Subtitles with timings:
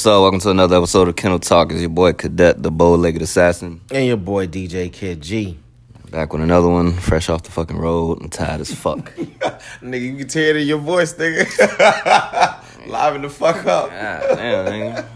[0.00, 0.22] What's up.
[0.22, 1.72] Welcome to another episode of Kennel Talk.
[1.72, 3.82] It's your boy Cadet, the bow-legged assassin.
[3.90, 5.58] And your boy DJ Kid G.
[6.10, 9.14] Back with another one, fresh off the fucking road and tired as fuck.
[9.82, 12.86] nigga, you can hear it in your voice, nigga.
[12.86, 13.90] Liven the fuck up.
[13.90, 15.06] God damn, nigga.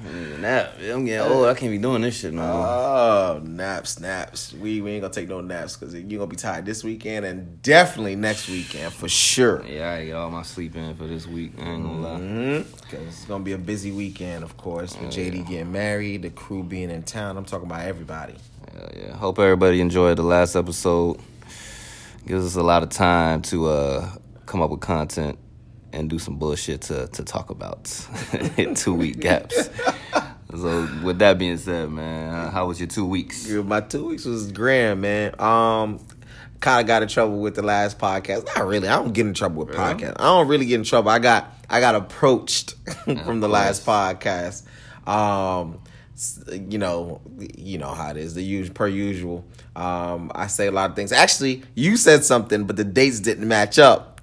[0.44, 0.74] Nap.
[0.78, 1.46] I'm getting old.
[1.46, 2.66] I can't be doing this shit no more.
[2.66, 4.52] Oh, naps, naps.
[4.52, 7.62] We, we ain't gonna take no naps because you're gonna be tired this weekend and
[7.62, 9.64] definitely next weekend for sure.
[9.64, 11.52] Yeah, I get all my sleep in for this week.
[11.58, 12.20] I ain't gonna lie.
[12.20, 12.72] Mm-hmm.
[12.91, 16.62] Cause it's gonna be a busy weekend, of course, with JD getting married, the crew
[16.62, 17.38] being in town.
[17.38, 18.34] I'm talking about everybody.
[18.70, 19.16] Hell yeah.
[19.16, 21.20] Hope everybody enjoyed the last episode.
[22.26, 24.10] Gives us a lot of time to uh,
[24.44, 25.38] come up with content
[25.94, 28.06] and do some bullshit to, to talk about
[28.58, 29.70] in two week gaps.
[30.56, 33.48] So with that being said, man, how was your two weeks?
[33.48, 35.38] Yeah, my two weeks was grand, man.
[35.41, 36.00] Um,
[36.60, 38.47] kind of got in trouble with the last podcast.
[38.47, 38.88] Not really.
[38.88, 39.80] I don't get in trouble with Really?
[39.94, 40.16] podcasts.
[40.20, 41.10] I don't really get in trouble.
[41.10, 44.62] I got I got approached from the last podcast.
[45.08, 45.80] Um,
[46.48, 47.20] you know,
[47.56, 48.34] you know how it is.
[48.34, 49.44] The usual per usual.
[49.75, 51.10] Um, I say a lot of things.
[51.10, 54.13] Actually, you said something, but the dates didn't match up.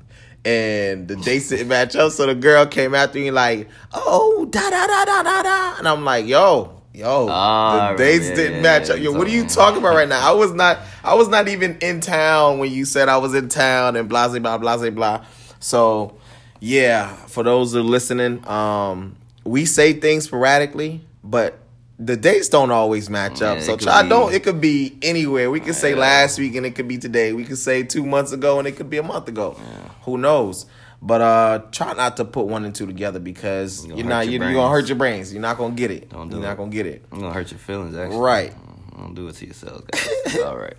[0.43, 4.69] And the dates didn't match up, so the girl came after me like, "Oh, da
[4.71, 8.55] da da da da da," and I'm like, "Yo, yo, Ah, the dates yeah, didn't
[8.55, 8.99] yeah, match yeah, up.
[9.01, 10.27] Yo, what are you talking about right now?
[10.27, 13.49] I was not, I was not even in town when you said I was in
[13.49, 15.25] town and blah blah blah blah blah blah.
[15.59, 16.17] So,
[16.59, 21.59] yeah, for those who are listening, um, we say things sporadically, but
[22.03, 23.57] the dates don't always match up.
[23.57, 24.33] Yeah, so try be- don't.
[24.33, 25.51] It could be anywhere.
[25.51, 27.31] We could say last week and it could be today.
[27.33, 29.51] We could say two months ago and it could be a month ago.
[30.03, 30.65] Who knows?
[31.03, 34.31] But uh, try not to put one and two together because You're you're, not hurt
[34.31, 35.33] you're, you're gonna hurt your brains.
[35.33, 36.09] You're not gonna get it.
[36.09, 36.47] Don't do you're it.
[36.47, 37.03] not gonna get it.
[37.11, 38.17] I'm gonna hurt your feelings, actually.
[38.19, 38.53] Right.
[38.97, 39.83] Don't do it to yourself.
[39.87, 40.39] guys.
[40.45, 40.75] All right.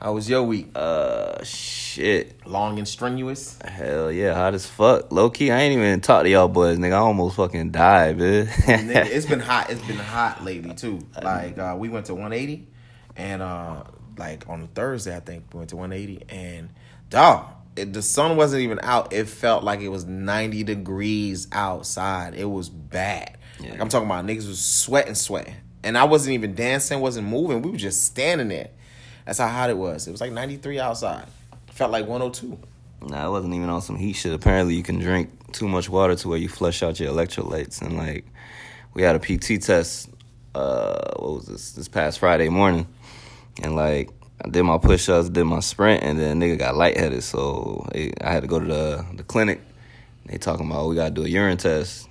[0.00, 0.68] How was your week?
[0.74, 2.46] Uh, shit.
[2.46, 3.58] Long and strenuous.
[3.64, 5.10] Hell yeah, hot as fuck.
[5.10, 6.92] Low key, I ain't even talk to y'all boys, nigga.
[6.92, 8.46] I almost fucking died, man.
[8.46, 9.70] Nigga, it's been hot.
[9.70, 11.00] It's been hot lately too.
[11.22, 12.66] Like uh, we went to 180,
[13.16, 13.84] and uh,
[14.18, 16.68] like on Thursday, I think we went to 180, and
[17.08, 19.14] dog, it, the sun wasn't even out.
[19.14, 22.34] It felt like it was 90 degrees outside.
[22.34, 23.38] It was bad.
[23.60, 23.70] Yeah.
[23.70, 27.62] Like I'm talking about niggas was sweating, sweating, and I wasn't even dancing, wasn't moving.
[27.62, 28.68] We were just standing there.
[29.26, 30.06] That's how hot it was.
[30.06, 31.26] It was like 93 outside.
[31.72, 32.58] Felt like 102.
[33.08, 34.32] Nah, it wasn't even on some heat shit.
[34.32, 37.82] Apparently, you can drink too much water to where you flush out your electrolytes.
[37.82, 38.24] And like,
[38.94, 40.08] we had a PT test.
[40.54, 41.72] Uh, what was this?
[41.72, 42.86] This past Friday morning,
[43.62, 44.08] and like,
[44.42, 47.22] I did my push ups, did my sprint, and then nigga got lightheaded.
[47.22, 49.60] So I had to go to the the clinic.
[50.24, 52.08] They talking about oh, we gotta do a urine test.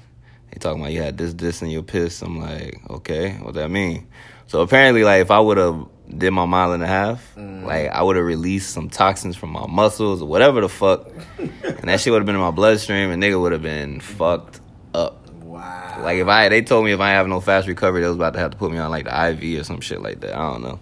[0.52, 2.22] They talking about you had this, this in your piss.
[2.22, 4.08] I'm like, okay, what that mean?
[4.48, 7.64] So apparently, like, if I would have did my mile and a half, mm.
[7.64, 11.84] like, I would have released some toxins from my muscles or whatever the fuck, and
[11.84, 14.62] that shit would have been in my bloodstream, and nigga would have been fucked
[14.94, 15.30] up.
[15.42, 16.02] Wow.
[16.04, 18.34] Like if I, they told me if I have no fast recovery, they was about
[18.34, 20.36] to have to put me on like the IV or some shit like that.
[20.36, 20.80] I don't know.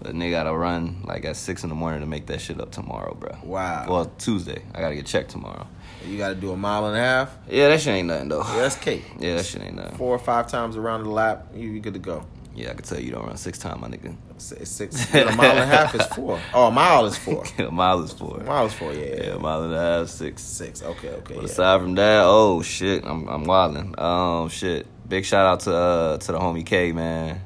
[0.00, 2.72] But nigga gotta run like at six in the morning to make that shit up
[2.72, 3.38] tomorrow, bro.
[3.44, 3.86] Wow.
[3.88, 4.62] Well, Tuesday.
[4.74, 5.66] I gotta get checked tomorrow.
[6.06, 7.36] You got to do a mile and a half.
[7.48, 8.42] Yeah, that shit ain't nothing though.
[8.42, 9.04] Yeah, that's cake.
[9.20, 9.96] Yeah, that shit ain't nothing.
[9.96, 12.26] four or five times around the lap, you you good to go.
[12.54, 14.14] Yeah, I can tell you don't run six times, my nigga.
[14.36, 15.14] It's six.
[15.14, 16.38] a mile and a half is four.
[16.54, 17.44] Oh, a mile is four.
[17.58, 18.40] a mile is four.
[18.40, 18.92] A mile is four.
[18.92, 20.42] Yeah, Yeah, a mile and a half, six.
[20.42, 20.82] Six.
[20.82, 21.34] Okay, okay.
[21.34, 21.50] But Yeah.
[21.50, 23.94] aside from that, oh shit, I'm I'm wilding.
[23.98, 24.86] Um, shit.
[25.08, 27.40] Big shout out to uh to the homie K, man.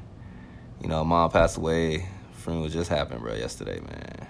[0.81, 2.07] You know, mom passed away.
[2.33, 3.33] Funeral just happened, bro.
[3.33, 4.27] Yesterday, man.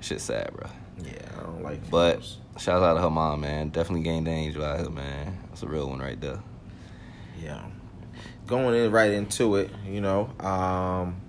[0.00, 0.68] Shit sad, bro.
[1.02, 1.90] Yeah, I don't like.
[1.90, 2.38] But funerals.
[2.58, 3.70] shout out to her mom, man.
[3.70, 5.38] Definitely gained angel out here, man.
[5.48, 6.40] That's a real one right there.
[7.42, 7.62] yeah,
[8.48, 9.70] going in right into it.
[9.86, 11.20] You know, um,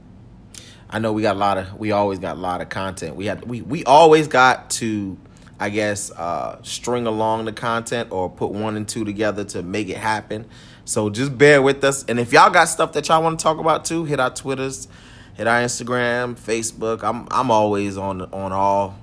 [0.89, 1.77] I know we got a lot of.
[1.77, 3.16] We always got a lot of content.
[3.16, 3.45] We had.
[3.45, 5.18] We we always got to.
[5.62, 9.89] I guess uh, string along the content or put one and two together to make
[9.89, 10.45] it happen.
[10.86, 12.06] So just bear with us.
[12.06, 14.88] And if y'all got stuff that y'all want to talk about too, hit our Twitters,
[15.36, 17.04] hit our Instagram, Facebook.
[17.04, 18.98] I'm I'm always on on all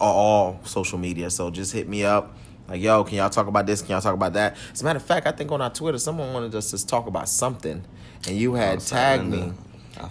[0.00, 1.30] all, all social media.
[1.30, 2.36] So just hit me up.
[2.68, 3.82] Like, yo, can y'all talk about this?
[3.82, 4.56] Can y'all talk about that?
[4.72, 7.06] As a matter of fact, I think on our Twitter, someone wanted us to talk
[7.06, 7.84] about something,
[8.28, 9.52] and you had Oh, tagged me.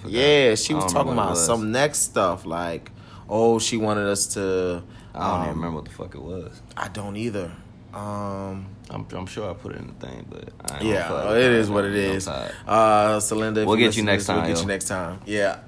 [0.08, 1.46] Yeah, she was talking remember what it about was.
[1.46, 2.46] some next stuff.
[2.46, 2.92] Like,
[3.30, 4.84] oh, she wanted us to.
[5.14, 6.62] I don't even um, remember what the fuck it was.
[6.78, 7.52] I don't either.
[7.94, 10.50] Um, I'm, I'm sure I put it in the thing, but
[10.82, 12.28] yeah, gonna fuck well, with it is what it is.
[12.28, 12.52] I'm is.
[12.66, 12.68] tired.
[12.68, 13.20] Uh,
[13.62, 15.20] if We'll get you next this, We'll time, get you next time.
[15.26, 15.60] Yeah,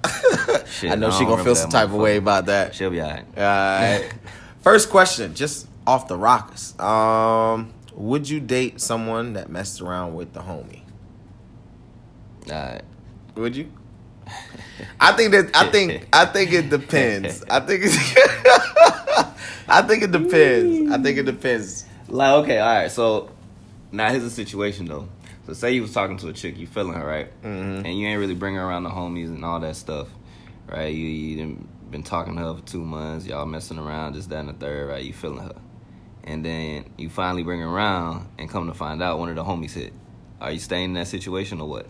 [0.66, 2.76] Shit, I know I she gonna feel some type of way about that.
[2.76, 3.26] She'll be alright.
[3.38, 4.14] Alright.
[4.62, 6.78] First question, just off the rockers.
[6.80, 10.82] Um, would you date someone that messed around with the homie?
[12.50, 12.84] Alright.
[13.36, 13.72] Would you?
[15.00, 17.44] I think that I think I think it depends.
[17.50, 17.98] I think it's
[19.68, 20.92] I think it depends.
[20.92, 21.86] I think it depends.
[22.08, 22.92] Like, okay, all right.
[22.92, 23.30] So
[23.92, 25.08] now here's the situation though.
[25.46, 27.42] So say you was talking to a chick, you feeling her, right?
[27.44, 27.84] Mhm.
[27.86, 30.08] And you ain't really bring her around the homies and all that stuff,
[30.70, 30.94] right?
[30.94, 34.50] You, you been talking to her for two months, y'all messing around, this, that, and
[34.50, 35.04] the third, right?
[35.04, 35.56] You feeling her.
[36.24, 39.74] And then you finally bring around and come to find out one of the homies
[39.74, 39.94] hit.
[40.40, 41.88] Are you staying in that situation or what?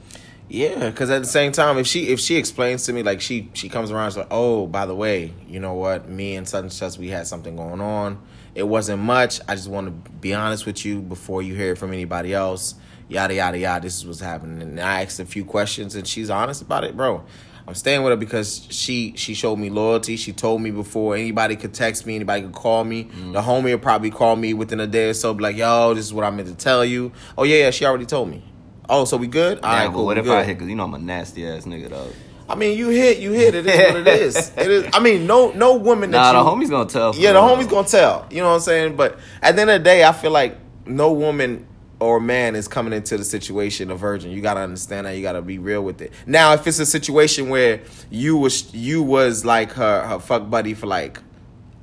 [0.50, 3.50] Yeah, because at the same time, if she if she explains to me like she
[3.54, 6.10] she comes around, she's like, oh, by the way, you know what?
[6.10, 8.22] Me and such and such, we had something going on.
[8.54, 9.40] It wasn't much.
[9.48, 12.76] I just want to be honest with you before you hear it from anybody else.
[13.08, 13.82] Yada yada yada.
[13.82, 14.62] This is what's happening.
[14.62, 17.24] And I asked a few questions, and she's honest about it, bro.
[17.68, 20.18] I'm staying with her because she she showed me loyalty.
[20.18, 23.04] She told me before anybody could text me, anybody could call me.
[23.04, 23.44] The mm.
[23.44, 26.14] homie would probably call me within a day or so, be like, "Yo, this is
[26.14, 28.44] what I meant to tell you." Oh yeah, yeah, she already told me.
[28.90, 29.60] Oh, so we good?
[29.64, 30.06] All Yeah, right, but cool.
[30.06, 30.38] what if good.
[30.38, 30.60] I hit?
[30.60, 32.10] Cause you know I'm a nasty ass nigga, though.
[32.50, 33.56] I mean, you hit, you hit.
[33.56, 34.52] It is what it is.
[34.58, 34.90] It is.
[34.94, 37.16] I mean, no, no woman that Nah, you, the homie's gonna tell.
[37.16, 38.28] yeah, the homie's gonna tell.
[38.30, 38.96] You know what I'm saying?
[38.98, 41.66] But at the end of the day, I feel like no woman
[42.00, 44.32] or man is coming into the situation a virgin.
[44.32, 45.12] You gotta understand that.
[45.16, 46.12] You gotta be real with it.
[46.26, 50.74] Now, if it's a situation where you was you was like her her fuck buddy
[50.74, 51.20] for like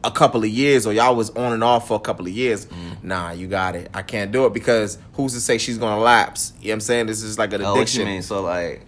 [0.03, 2.65] a couple of years, or y'all was on and off for a couple of years,
[2.67, 3.05] Mm.
[3.05, 3.91] nah, you got it.
[3.93, 6.53] I can't do it because who's to say she's gonna lapse?
[6.61, 7.07] You know what I'm saying?
[7.07, 8.07] This is like an Oh, addiction.
[8.07, 8.23] mean?
[8.23, 8.81] So like,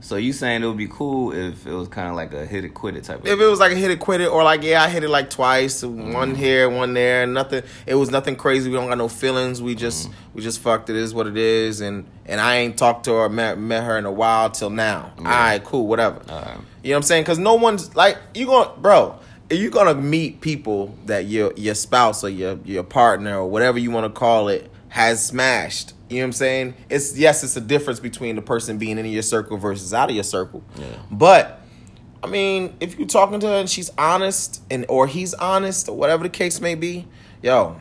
[0.00, 2.64] so you saying it would be cool if it was kind of like a hit
[2.64, 3.26] it quit it type of.
[3.26, 5.08] If it was like a hit it quit it or like yeah I hit it
[5.10, 6.12] like twice Mm-hmm.
[6.12, 9.74] one here one there nothing it was nothing crazy we don't got no feelings we
[9.74, 10.14] just Mm-hmm.
[10.34, 13.16] we just fucked it is what it is and and I ain't talked to her
[13.24, 16.44] or met, met her in a while till now all right cool whatever you know
[16.92, 19.18] what I'm saying because no one's like you going bro
[19.50, 23.90] you're gonna meet people that your your spouse or your your partner or whatever you
[23.90, 27.60] want to call it has smashed you know what I'm saying it's yes it's a
[27.60, 30.86] difference between the person being in your circle versus out of your circle Yeah.
[31.10, 31.60] but
[32.20, 35.96] I mean, if you're talking to her and she's honest, and or he's honest, or
[35.96, 37.06] whatever the case may be,
[37.44, 37.76] yo,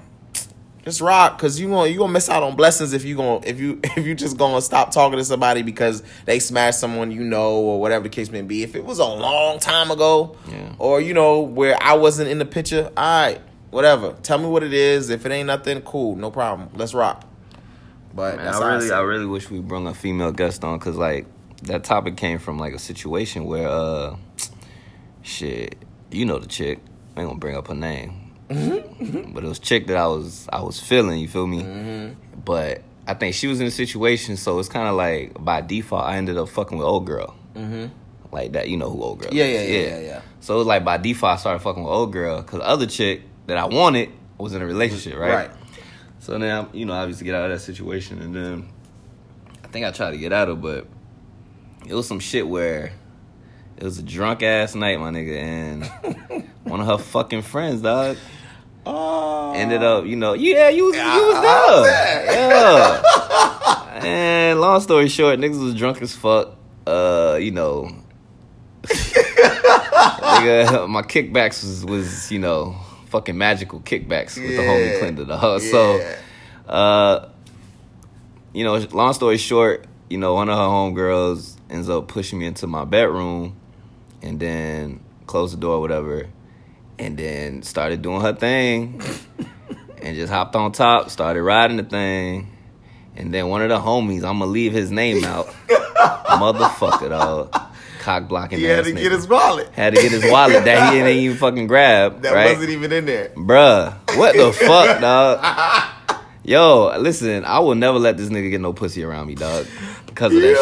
[0.85, 3.59] just rock, cause you gonna you gonna miss out on blessings if you gonna if
[3.59, 7.55] you if you just gonna stop talking to somebody because they smashed someone you know
[7.55, 8.61] or whatever the case may be.
[8.61, 10.73] If it was a long time ago, Yeah.
[10.77, 13.41] or you know where I wasn't in the picture, all right,
[13.71, 14.13] whatever.
[14.21, 15.09] Tell me what it is.
[15.09, 16.69] If it ain't nothing, cool, no problem.
[16.75, 17.23] Let's rock.
[18.17, 20.97] But Man, I really, see I really wish we brought a female guest on because
[20.97, 21.27] like
[21.63, 24.15] that topic came from like a situation where, uh,
[25.21, 25.75] shit,
[26.11, 26.79] you know the chick.
[27.15, 29.33] I ain't gonna bring up her name, Mm-hmm.
[29.33, 31.19] but it was chick that I was, I was feeling.
[31.19, 32.15] You feel me?
[32.43, 36.03] But I think she was in a situation, so it's kind of like by default,
[36.05, 37.35] I ended up fucking with old girl.
[37.55, 37.91] Mhm.
[38.31, 39.29] Like that, you know who old girl?
[39.33, 39.69] Yeah, is.
[39.69, 40.21] yeah, yeah, yeah, yeah.
[40.41, 42.85] So it was like by default, I started fucking with old girl because the other
[42.87, 45.31] chick that I wanted was in a relationship, right?
[45.47, 45.51] Right.
[46.27, 48.67] So then, I'm, you know, obviously get out of that situation, and then
[49.63, 50.85] I think I tried to get out of, but
[51.87, 52.91] it was some shit where
[53.77, 55.85] it was a drunk ass night, my nigga, and
[56.65, 58.17] one of her fucking friends, dog,
[58.85, 59.53] Oh.
[59.55, 63.93] ended up, you know, yeah, you was, you was there, yeah.
[64.03, 66.57] and long story short, niggas was drunk as fuck.
[66.85, 67.89] Uh, you know,
[68.83, 72.75] nigga, my kickbacks was was you know
[73.09, 74.99] fucking magical kickbacks with the homie Yeah.
[74.99, 75.31] Clinton.
[75.31, 76.15] Uh, So,
[76.67, 77.29] uh,
[78.53, 82.45] you know, long story short, you know, one of her homegirls ends up pushing me
[82.45, 83.55] into my bedroom,
[84.21, 86.27] and then closed the door, or whatever,
[86.97, 89.01] and then started doing her thing,
[90.01, 92.51] and just hopped on top, started riding the thing.
[93.15, 97.51] And then one of the homies, I'm gonna leave his name out, motherfucker, dog,
[98.07, 98.59] cock blocking.
[98.59, 99.01] He had to nigga.
[99.01, 99.67] get his wallet.
[99.73, 102.21] Had to get his wallet that he didn't even fucking grab.
[102.21, 102.53] That right?
[102.53, 103.29] wasn't even in there.
[103.35, 105.43] Bruh, what the fuck, dog?
[106.43, 109.65] Yo, listen, I will never let this nigga get no pussy around me, dog,
[110.05, 110.55] because of that Yo.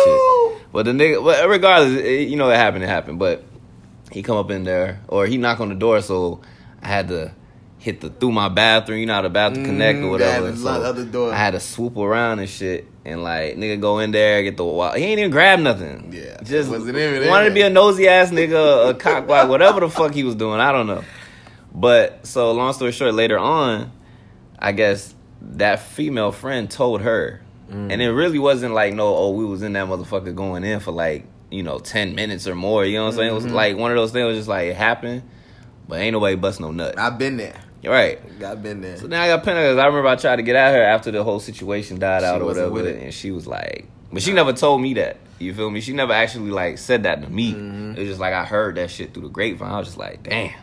[0.58, 0.72] shit.
[0.72, 3.20] But the nigga, regardless, it, you know it happened, it happened.
[3.20, 3.44] But
[4.12, 6.42] he come up in there, or he knock on the door, so
[6.82, 7.32] I had to
[7.78, 9.00] hit the through my bathroom.
[9.00, 10.56] You know how the bathroom connect Mm, or whatever.
[10.56, 11.32] so.
[11.32, 14.63] I had to swoop around and shit, and like nigga go in there get the.
[14.97, 16.12] He ain't even grab nothing.
[16.12, 19.79] Yeah, just wasn't even wanted to be a nosy ass nigga, a cock block, whatever
[19.81, 20.59] the fuck he was doing.
[20.59, 21.03] I don't know.
[21.74, 23.91] But so long story short, later on,
[24.57, 27.91] I guess that female friend told her, Mm.
[27.91, 30.91] and it really wasn't like no, oh, we was in that motherfucker going in for
[30.91, 32.85] like you know ten minutes or more.
[32.85, 33.29] You know what I'm saying?
[33.29, 33.43] It Mm-hmm.
[33.45, 34.27] was like one of those things.
[34.27, 35.24] Was just like it happened,
[35.88, 36.97] but ain't nobody bust no nut.
[37.00, 37.59] I've been there.
[37.88, 38.39] Right.
[38.39, 38.98] Got been there.
[38.98, 39.44] So now I got.
[39.44, 42.25] 'cause I remember I tried to get at her after the whole situation died She
[42.25, 45.18] out or whatever, and she was like, but she never told me that.
[45.38, 45.82] You feel me?
[45.82, 47.54] She never actually like said that to me.
[47.54, 47.92] Mm-hmm.
[47.96, 49.72] It was just like I heard that shit through the grapevine.
[49.72, 50.54] I was just like, damn.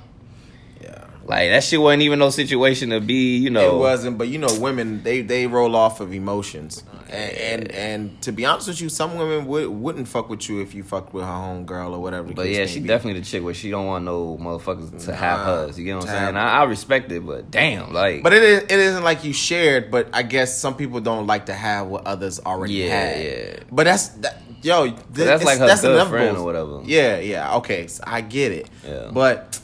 [1.24, 3.76] Like that shit wasn't even no situation to be, you know.
[3.76, 7.72] It wasn't, but you know, women they they roll off of emotions, oh, and and,
[7.72, 10.82] and to be honest with you, some women would wouldn't fuck with you if you
[10.82, 12.32] fucked with her home girl or whatever.
[12.32, 12.88] But yeah, she be.
[12.88, 15.78] definitely the chick where she don't want no motherfuckers to have Nah, hers.
[15.78, 16.36] You get what I'm saying?
[16.36, 19.90] I, I respect it, but damn, like, But it is, it isn't like you shared.
[19.90, 22.90] But I guess some people don't like to have what others already have.
[22.90, 23.24] Yeah, had.
[23.24, 23.62] yeah.
[23.70, 24.86] But that's that, yo.
[24.86, 26.82] th- that's like her good friend or whatever.
[26.84, 27.56] Yeah, yeah.
[27.56, 28.68] Okay, so I get it.
[28.86, 29.10] Yeah.
[29.12, 29.60] But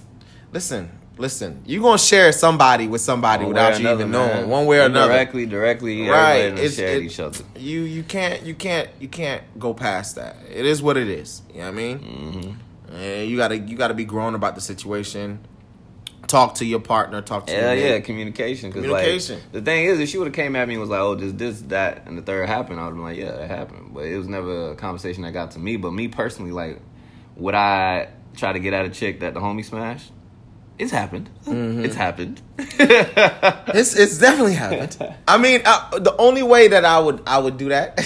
[0.53, 1.63] listen, listen.
[1.67, 4.35] you're gonna share somebody with somebody one without you another, even man.
[4.37, 5.13] knowing, one way or another.
[5.13, 7.45] Directly, directly, right it's, shared it- each other.
[7.57, 11.43] you you can't you can't you can't go past that it is what it is
[11.53, 12.95] you know what i mean Mm-hmm.
[12.97, 15.41] and you gotta you gotta be grown about the situation
[16.27, 18.05] talk to your partner talk to Yeah, your yeah, mate.
[18.05, 18.71] communication.
[18.71, 19.37] Cause Communication.
[19.37, 21.15] Like, the thing is, if she would have came at me and was like, "Oh,
[21.15, 23.93] this, this, that," and the third happened, I would have been like, "Yeah, it happened."
[23.95, 25.79] But it was never a conversation that got to me.
[25.79, 26.83] But me personally, like,
[27.37, 30.13] would I try to get at a chick that the homie smashed?
[30.78, 31.28] It's happened.
[31.44, 31.85] Mm-hmm.
[31.85, 32.40] It's happened.
[32.58, 37.56] it's it's definitely happened i mean uh, the only way that i would i would
[37.56, 37.97] do that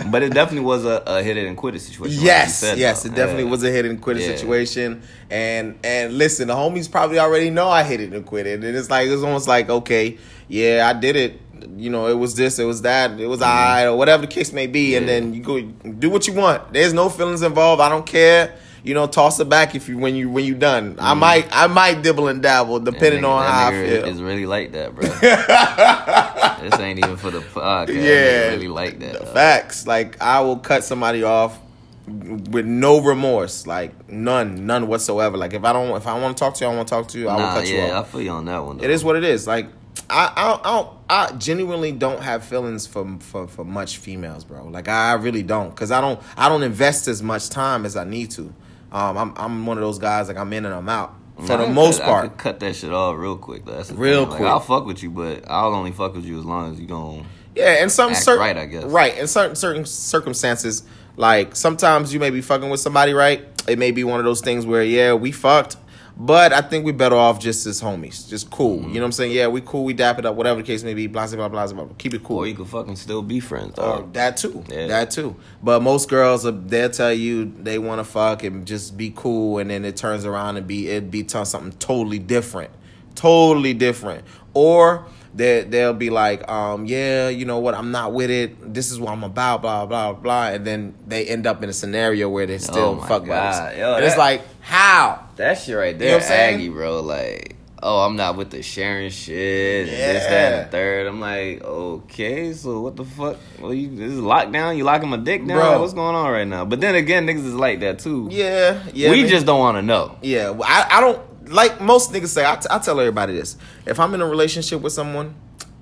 [0.10, 2.16] but it definitely was a, a hit it and quit it situation.
[2.18, 3.10] like yes said, yes though.
[3.10, 3.50] it definitely Yeah.
[3.50, 4.36] was a hit and quit it Yeah.
[4.36, 8.62] situation and and listen the homies probably already know i hit it and quit it
[8.64, 10.18] and it's like it's almost like okay
[10.48, 11.40] yeah i did it
[11.76, 14.52] you know it was this it was that it was I or whatever the case
[14.52, 15.32] may be and Mm-hmm.
[15.32, 18.54] Then you go do what you want there's no feelings involved i don't care
[18.86, 21.66] you know toss it back if you when you when you done i might i
[21.66, 23.26] might dibble and dabble depending Mm-hmm.
[23.26, 25.04] Nigga- on how i feel Is really like that, bro.
[26.70, 27.88] this ain't even for the podcast.
[27.88, 28.02] Yeah.
[28.02, 29.14] Yeah, really like that.
[29.14, 29.28] dog.
[29.28, 29.86] Facts.
[29.86, 31.58] Like I will cut somebody off
[32.06, 35.36] with no remorse, like none, none whatsoever.
[35.36, 37.08] Like if I don't, if I want to talk to you, I want to talk
[37.08, 37.28] to you.
[37.28, 38.78] I will Nah, cut you yeah, I feel you on that one.
[38.78, 38.84] Though.
[38.84, 39.46] It is what it is.
[39.46, 39.66] Like
[40.08, 44.66] I, I, don't- I, I genuinely don't have feelings for for for much females, bro.
[44.68, 48.04] Like I really don't, cause I don't, I don't invest as much time as I
[48.04, 48.52] need to.
[48.96, 51.66] Um, I'm I'm one of those guys like I'm in and I'm out for the
[51.66, 52.30] could most I part.
[52.30, 53.66] could cut that shit off real quick.
[53.66, 53.72] Though.
[53.76, 54.30] That's Real thing.
[54.30, 54.48] Like, quick.
[54.48, 57.26] I'll fuck with you, but I'll only fuck with you as long as you gon'
[57.54, 58.84] Yeah, and some certain right, I guess.
[58.84, 60.82] right in certain certain circumstances,
[61.16, 63.44] like sometimes you may be fucking with somebody, right?
[63.68, 65.76] It may be one of those things where yeah, we fucked,
[66.18, 68.78] but I think we better off just as homies, just cool.
[68.78, 68.88] Mm-hmm.
[68.88, 69.32] You know what I'm saying?
[69.32, 71.06] Yeah, we cool, we dap it up, whatever the case may be.
[71.06, 71.84] Blah blah blah blah.
[71.84, 71.94] blah.
[71.98, 72.38] Keep it cool.
[72.38, 74.64] Or you could fucking still be friends, Or that too.
[74.70, 74.86] Yeah.
[74.86, 75.36] That too.
[75.62, 79.58] But most girls, uh, they'll tell you they want to fuck and just be cool,
[79.58, 82.70] and then it turns around and be it be t- something totally different,
[83.14, 84.24] totally different.
[84.54, 85.04] Or
[85.34, 88.72] they they'll be like, um, yeah, you know what, I'm not with it.
[88.72, 91.74] This is what I'm about, blah blah blah, and then they end up in a
[91.74, 93.28] scenario where they're still Oh fuck God.
[93.28, 93.78] buddies.
[93.78, 95.25] Yo, and it's like, how?
[95.36, 96.54] That shit right there, I'm saying?
[96.56, 97.00] Aggie, bro.
[97.00, 99.88] Like, oh, I'm not with the sharing shit.
[99.88, 101.06] and This, that, and the third.
[101.06, 103.36] I'm like, okay, so what the fuck?
[103.60, 104.76] Well, you this is lockdown.
[104.76, 105.58] You locking my dick down?
[105.58, 105.70] Bro.
[105.70, 106.64] Like, what's going on right now?
[106.64, 108.28] But then again, niggas is like that too.
[108.30, 109.10] Yeah, yeah.
[109.10, 109.30] we man.
[109.30, 110.18] just don't want to know.
[110.22, 112.44] Yeah, well, I, I don't like most niggas say.
[112.44, 115.34] I, t- I tell everybody this: if I'm in a relationship with someone,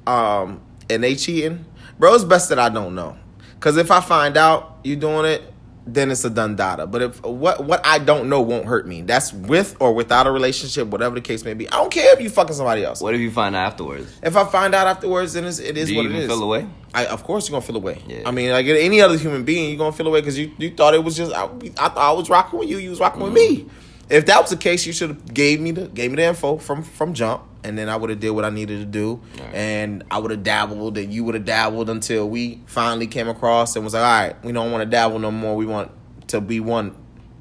[0.06, 1.64] um, and they cheating,
[1.99, 3.16] bro, it's best that I don't know.
[3.61, 5.53] Cause if I find out you doing it,
[5.87, 6.87] then it's a done data.
[6.87, 9.03] But if what what I don't know won't hurt me.
[9.03, 11.69] That's with or without a relationship, whatever the case may be.
[11.69, 13.00] I don't care if you fucking somebody else.
[13.00, 14.19] What if you find out afterwards?
[14.23, 16.29] If I find out afterwards, then it's, what it is Do you what even is.
[16.29, 16.67] feel away?
[16.95, 18.03] I, of course, you're gonna feel away.
[18.07, 18.23] Yeah.
[18.25, 20.95] I mean, like any other human being, you're gonna feel away because you, you thought
[20.95, 22.79] it was just I, I thought I was rocking with you.
[22.79, 23.67] You was rocking with mm-hmm.
[23.67, 23.71] me.
[24.09, 26.59] If that was the case, you should have gave me the gave me the info
[26.59, 29.54] from from jump, and then I would have did what I needed to do, Right.
[29.54, 33.75] and I would have dabbled, and you would have dabbled until we finally came across
[33.75, 35.56] and was like, all right, we don't want to dabble no more.
[35.56, 35.90] We want
[36.28, 36.94] to be one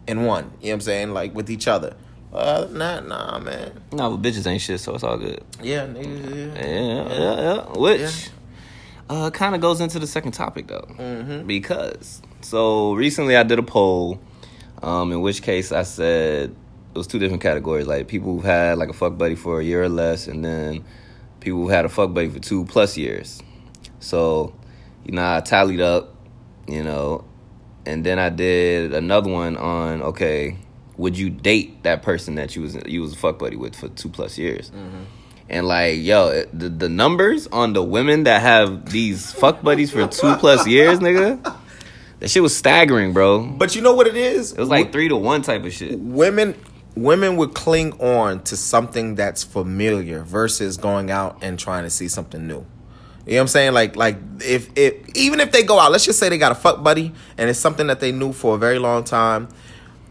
[0.08, 0.46] in one.
[0.46, 1.14] You know what I'm saying?
[1.14, 1.96] Like with each other.
[2.34, 3.80] Uh, nah, nah, man.
[3.92, 5.44] No, but bitches ain't shit, so it's all good.
[5.62, 6.56] Yeah, nigga.
[6.56, 6.66] Yeah.
[6.68, 7.80] Yeah, yeah, yeah.
[7.80, 8.18] Which Yeah.
[9.10, 11.46] uh, kind of goes into the second topic though, Mhm.
[11.46, 14.20] because so recently I did a poll,
[14.82, 16.56] um, in which case I said
[16.94, 19.64] it was two different categories, like people who've had like a fuck buddy for a
[19.64, 20.84] year or less, and then
[21.40, 23.42] people who had a fuck buddy for two plus years.
[24.00, 24.54] So,
[25.04, 26.16] you know, I tallied up,
[26.68, 27.26] you know,
[27.86, 30.58] and then I did another one on okay,
[30.98, 33.90] would you date that person that you was you was a fuck buddy with for
[33.90, 34.70] two plus years?
[34.70, 35.04] Mm-hmm.
[35.50, 40.08] And like, yo, the the numbers on the women that have these fuck buddies for
[40.08, 41.42] two plus years, nigga,
[42.20, 43.44] that shit was staggering, bro.
[43.44, 44.52] But you know what it is?
[44.52, 46.00] It was like three to one type of shit.
[46.00, 46.56] women
[46.96, 52.08] women would cling on to something that's familiar versus going out and trying to see
[52.08, 52.66] something new.
[53.26, 53.74] You know what I'm saying?
[53.74, 56.56] Like like if if even if they go out, let's just say they got a
[56.56, 59.48] fuck buddy and it's something that they knew for a very long time,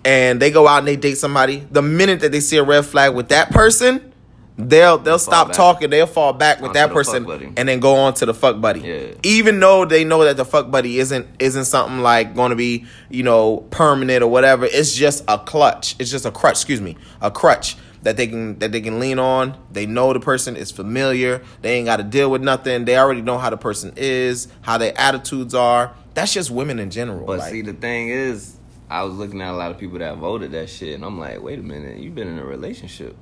[0.05, 2.87] and they go out and they date somebody, the minute that they see a red
[2.87, 4.12] flag with that person,
[4.57, 5.91] they'll they'll stop talking.
[5.91, 7.53] They'll fall back with Onto that the person fuck buddy.
[7.57, 8.81] and then go on to the fuck buddy.
[8.81, 9.15] Yeah.
[9.23, 12.87] Even though they know that the fuck buddy isn't isn't something like going to be
[13.11, 14.67] you know permanent or whatever.
[14.67, 15.97] It's just a clutch.
[15.99, 16.53] It's just a crutch.
[16.55, 19.57] Excuse me, a crutch that they can that they can lean on.
[19.71, 21.43] They know the person is familiar.
[21.63, 22.85] They ain't got to deal with nothing.
[22.85, 25.95] They already know how the person is, how their attitudes are.
[26.15, 27.27] That's just women in general.
[27.27, 28.57] But like, see, the thing is,
[28.91, 31.41] I was looking at a lot of people that voted that shit, and I'm like,
[31.41, 33.17] wait a minute, you've been in a relationship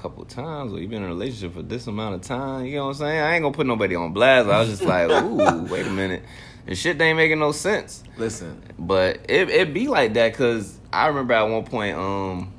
[0.00, 2.64] couple times, or you've been in a relationship for this amount of time.
[2.66, 3.20] You know what I'm saying?
[3.20, 4.48] I ain't gonna put nobody on blast.
[4.48, 6.22] I was just like, ooh, wait a minute,
[6.66, 8.02] and shit ain't making no sense.
[8.16, 12.52] listen, But it it be like that because I remember at one point, um,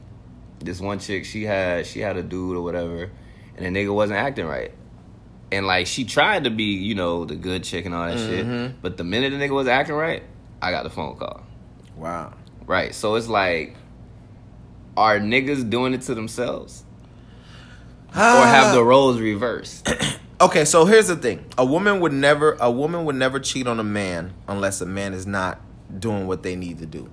[0.59, 3.09] this one chick she had she had a dude or whatever,
[3.57, 4.71] and the nigga wasn't acting right.
[5.51, 8.81] And like she tried to be, you know, the good chick and all that shit.
[8.81, 10.23] But the minute the nigga was acting right,
[10.61, 11.41] I got the phone call.
[11.97, 12.33] wow.
[12.67, 12.95] Right.
[12.95, 13.75] So it's like,
[14.95, 16.85] are niggas doing it to themselves?
[18.13, 19.87] Or have the roles reversed?
[20.41, 23.79] Okay, so here's the thing: a woman would never, a woman would never cheat on
[23.79, 25.61] a man unless a man is not
[25.99, 27.11] doing what they need to do.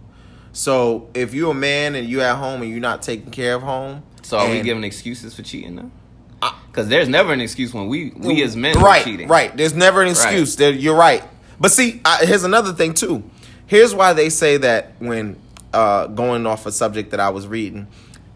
[0.52, 3.60] So if you're a man and you're at home and you're not taking care of
[3.60, 6.52] home, So are we giving excuses for cheating now?
[6.68, 9.28] Because there's never an excuse when we we as men right, are cheating.
[9.28, 9.54] right?
[9.54, 10.56] There's never an excuse.
[10.56, 11.22] There, you're right.
[11.60, 13.28] But see, I, here's another thing too.
[13.66, 15.38] Here's why they say that when
[15.74, 17.88] uh, going off a subject that I was reading,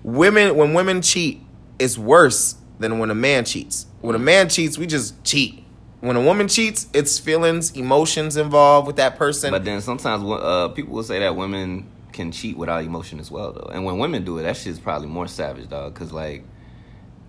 [0.02, 1.40] women when women cheat,
[1.82, 3.86] it's worse than when a man cheats.
[4.00, 5.64] When a man cheats, we just cheat.
[6.00, 9.50] When a woman cheats, it's feelings, emotions involved with that person.
[9.52, 13.52] But then sometimes uh, people will say that women can cheat without emotion as well,
[13.52, 13.70] though.
[13.72, 15.94] And when women do it, that shit's probably more savage, dog.
[15.94, 16.42] Because like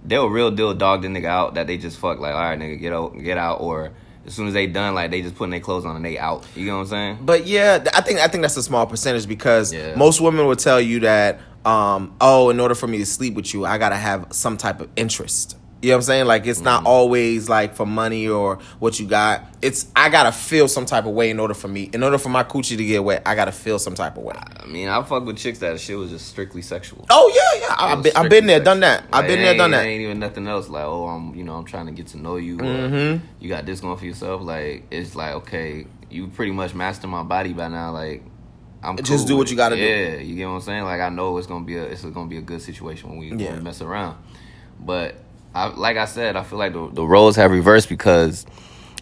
[0.06, 2.20] they'll real deal dog the nigga out that they just fuck.
[2.20, 3.62] Like, all right, nigga, get out, get out.
[3.62, 3.92] Or
[4.26, 6.44] as soon as they done, like they just putting their clothes on and they out.
[6.56, 7.18] You know what I'm saying?
[7.22, 9.96] But yeah, I think I think that's a small percentage because Yeah.
[9.96, 13.54] most women will tell you that, um, oh, in order for me to sleep with
[13.54, 15.58] you, I gotta have some type of interest.
[15.82, 16.26] You know what I'm saying?
[16.28, 16.64] Like it's Mm.
[16.64, 19.44] not always like for money or what you got.
[19.62, 22.30] It's I gotta feel some type of way in order for me, in order for
[22.30, 23.22] my coochie to get wet.
[23.26, 24.34] I gotta feel some type of way.
[24.38, 27.06] I mean, I fuck with chicks that shit was just strictly sexual.
[27.10, 27.76] Oh yeah, yeah.
[27.78, 29.04] I've been, I've been there, done that.
[29.12, 29.84] I've Like, been there, done that.
[29.86, 30.70] Ain't even nothing else.
[30.70, 32.56] Like, oh, I'm, you know, I'm trying to get to know you.
[32.60, 33.26] Mm-hmm.
[33.42, 34.42] You got this going for yourself.
[34.42, 37.92] Like, it's like, okay, you pretty much mastered my body by now.
[37.92, 38.24] Like,
[38.84, 39.82] I'm Just cool do what you gotta do.
[39.82, 40.84] Yeah, you get what I'm saying.
[40.84, 43.30] Like, I know it's gonna be a, it's gonna be a good situation when we,
[43.30, 43.54] when Yeah.
[43.56, 44.18] we mess around.
[44.80, 45.16] But
[45.56, 48.46] I, like I said, I feel like the, the roles have reversed because.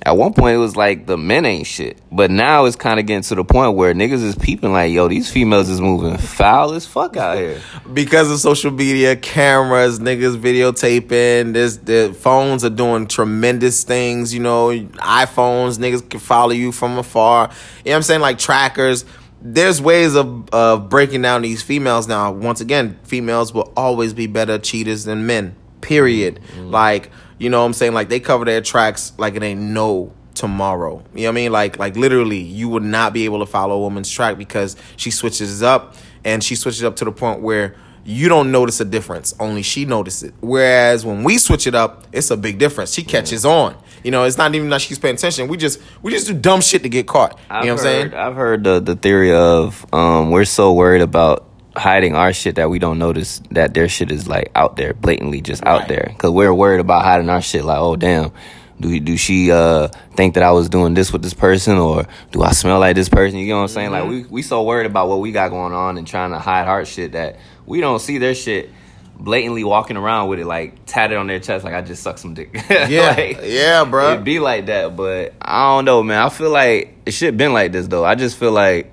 [0.04, 3.06] At one point, it was like the men ain't shit, but now it's kind of
[3.06, 6.74] getting to the point where niggas is peeping like, yo, these females is moving foul
[6.74, 7.62] as fuck out here.
[7.94, 14.40] because of social media, cameras, niggas videotaping, this the phones are doing tremendous things, you
[14.40, 17.52] know, iPhones, niggas can follow you from afar.
[17.86, 18.22] You know what I'm saying?
[18.22, 19.06] Like trackers.
[19.42, 22.32] There's ways of of breaking down these females now.
[22.32, 25.56] Once again, females will always be better cheaters than men.
[25.82, 26.40] Period.
[26.54, 26.70] Mm-hmm.
[26.70, 27.94] Like, you know what I'm saying?
[27.94, 31.04] Like they cover their tracks like it ain't no tomorrow.
[31.14, 31.52] You know what I mean?
[31.52, 35.12] Like like literally you would not be able to follow a woman's track because she
[35.12, 39.34] switches up and she switches up to the point where you don't notice a difference.
[39.40, 40.34] Only she notices it.
[40.42, 42.94] Whereas when we switch it up, it's a big difference.
[42.94, 43.76] She catches on.
[44.04, 45.48] You know, it's not even that she's paying attention.
[45.48, 47.34] We just we just do dumb shit to get caught.
[47.34, 48.14] You I've know what I'm heard, saying?
[48.16, 52.70] I've heard the the theory of um, we're so worried about hiding our shit that
[52.70, 55.88] we don't notice that their shit is like out there, blatantly just out Right.
[55.88, 56.06] there.
[56.10, 57.64] Because we're worried about hiding our shit.
[57.64, 58.32] Like, oh damn,
[58.80, 62.42] do do she uh, think that I was doing this with this person, or do
[62.42, 63.38] I smell like this person?
[63.38, 63.92] You know what I'm saying?
[63.92, 66.68] Like we we so worried about what we got going on and trying to hide
[66.68, 68.70] our shit that we don't see their shit.
[69.18, 72.34] Blatantly walking around with it like tatted on their chest, like I just sucked some
[72.34, 72.50] dick.
[72.70, 74.14] Yeah, Like, yeah, bro.
[74.14, 76.20] It'd be like that, but I don't know, man.
[76.22, 78.04] I feel like it should been like this though.
[78.04, 78.92] I just feel like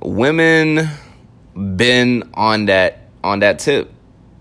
[0.00, 0.88] women
[1.54, 3.90] been on that on that tip.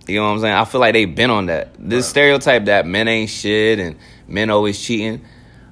[0.07, 0.53] You know what I'm saying?
[0.55, 1.73] I feel like they've been on that.
[1.77, 5.23] This stereotype that men ain't shit and men always cheating.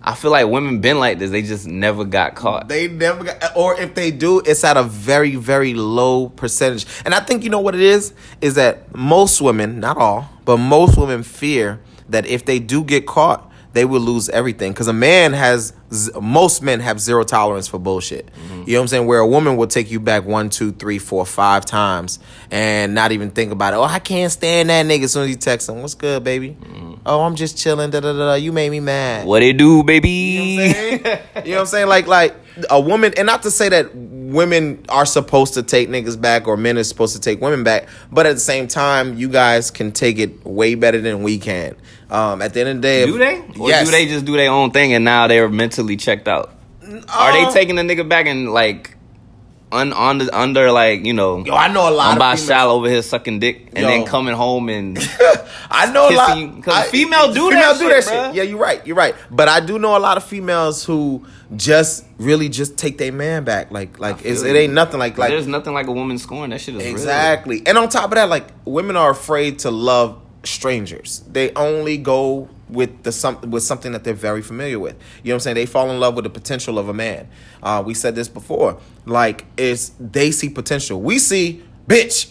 [0.01, 1.29] I feel like women been like this.
[1.29, 2.69] They just never got caught.
[2.69, 6.85] They never got, or if they do, it's at a very, very low percentage.
[7.05, 10.57] And I think you know what it is is that most women, not all, but
[10.57, 14.71] most women fear that if they do get caught, they will lose everything.
[14.71, 18.25] Because a man has, z- most men have zero tolerance for bullshit.
[18.27, 18.63] Mm-hmm.
[18.65, 19.05] You know what I'm saying?
[19.07, 23.11] Where a woman will take you back one, two, three, four, five times and not
[23.11, 23.77] even think about it.
[23.77, 25.03] Oh, I can't stand that nigga.
[25.03, 26.57] As soon as you text him, what's good, baby?
[26.59, 26.93] Mm-hmm.
[27.05, 27.91] Oh, I'm just chilling.
[27.91, 28.19] Da da da.
[28.19, 28.33] da.
[28.35, 29.25] You made me mad.
[29.25, 30.09] what it do, baby?
[30.09, 30.99] You know what I'm saying?
[31.45, 31.87] You know what I'm saying?
[31.87, 32.35] Like like
[32.69, 33.95] a woman, and not to say that
[34.29, 37.87] women are supposed to take niggas back or men are supposed to take women back,
[38.11, 41.75] but at the same time, you guys can take it way better than we can.
[42.09, 43.39] Um, at the end of the day, Do they?
[43.59, 43.85] Or yes.
[43.85, 46.53] do they just do their own thing and now they're mentally checked out?
[46.83, 48.95] Are Uh, they taking the nigga back and like
[49.71, 51.43] un, the, under like you know.
[51.45, 53.87] Yo, I know a lot I'm of by shallow over here sucking dick and Yo.
[53.87, 54.97] then coming home and
[55.71, 58.27] I know a lot 'cause I- female do female that do shit, that bruh.
[58.27, 58.35] shit.
[58.35, 58.85] Yeah, you're right.
[58.85, 59.15] You're right.
[59.29, 63.43] But I do know a lot of females who just really just take their man
[63.43, 63.71] back.
[63.71, 66.49] Like like it's, it ain't nothing like like there's nothing like a woman scoring.
[66.51, 66.91] That shit is real.
[66.91, 67.61] Exactly.
[67.65, 71.23] And on top of that, like women are afraid to love strangers.
[71.31, 74.95] They only go with the some with something that they're very familiar with.
[75.23, 75.55] You know what I'm saying?
[75.55, 77.27] They fall in love with the potential of a man.
[77.61, 78.79] Uh, we said this before.
[79.05, 81.01] Like it's they see potential.
[81.01, 82.29] We see, bitch,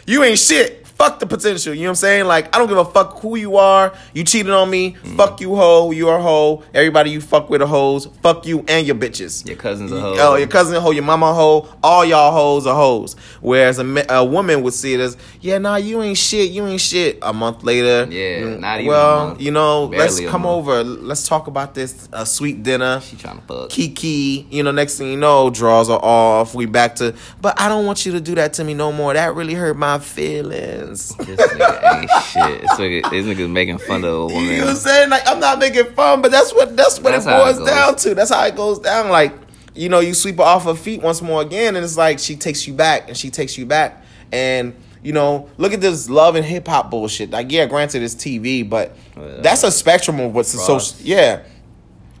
[0.06, 0.81] you ain't shit.
[1.02, 1.74] Fuck the potential.
[1.74, 2.26] You know what I'm saying?
[2.26, 3.92] Like I don't give a fuck who you are.
[4.14, 4.92] You cheated on me.
[4.92, 5.16] Mm.
[5.16, 5.90] Fuck you, hoe.
[5.90, 6.62] You are a hoe.
[6.72, 8.06] Everybody you fuck with are hoes.
[8.22, 9.44] Fuck you and your bitches.
[9.46, 10.14] Your cousin's a hoe.
[10.18, 13.16] Oh, your cousin a hoe, your mama a hoe, all y'all hoes are hoes.
[13.40, 16.80] Whereas a, a woman would see it as, yeah, nah, you ain't shit, you ain't
[16.80, 17.18] shit.
[17.22, 21.46] A month later, Yeah, mm, not even Well, you know, let's come over, let's talk
[21.46, 23.00] about this uh, sweet dinner.
[23.00, 23.70] She trying to fuck.
[23.70, 26.54] Kiki, you know, next thing you know, draws are off.
[26.54, 29.14] We back to, but I don't want you to do that to me no more.
[29.14, 30.91] That really hurt my feelings.
[30.92, 32.60] This nigga ain't shit.
[32.62, 34.44] This nigga, this nigga's making fun of a woman.
[34.50, 35.10] You know what I'm saying?
[35.10, 37.68] Like I'm not making fun, but that's what that's what That's it how it boils
[37.68, 38.14] down to.
[38.14, 39.08] That's how it goes down.
[39.08, 39.34] Like,
[39.74, 42.36] you know, you sweep her off her feet once more again, and it's like she
[42.36, 44.04] takes you back and she takes you back.
[44.32, 47.30] And, you know, look at this love and hip hop bullshit.
[47.30, 49.40] Like, yeah, granted it's TV, but Yeah.
[49.40, 51.42] that's a spectrum of what's social yeah.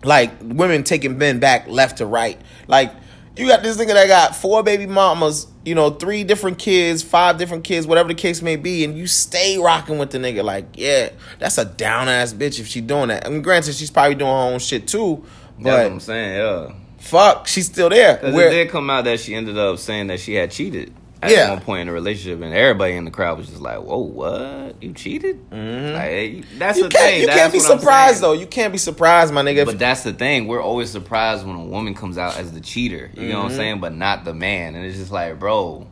[0.04, 2.40] Like women taking men back left to right.
[2.66, 2.92] Like
[3.36, 7.38] you got this nigga that got four baby mamas, you know, three different kids, five
[7.38, 10.44] different kids, whatever the case may be, and you stay rocking with the nigga.
[10.44, 13.26] Like, yeah, that's a down ass bitch if she doing that.
[13.26, 15.24] I mean, granted, she's probably doing her own shit too,
[15.58, 16.36] But That's what I'm saying.
[16.36, 16.72] Yeah.
[16.98, 18.16] fuck, she's still there.
[18.16, 20.92] Because Where- it did come out that she ended up saying that she had cheated
[21.22, 21.50] at Yeah.
[21.50, 24.82] one point in the relationship, and everybody in the crowd was just like, "Whoa, what?
[24.82, 27.20] You cheated?" Like, that's you the thing.
[27.20, 28.32] you That's can't be surprised though.
[28.32, 29.64] You can't be surprised, my nigga.
[29.64, 30.48] But that's the thing.
[30.48, 33.10] We're always surprised when a woman comes out as the cheater.
[33.14, 33.50] You know what Mm-hmm.
[33.52, 33.80] I'm saying?
[33.80, 34.74] But not the man.
[34.74, 35.86] And it's just like, bro,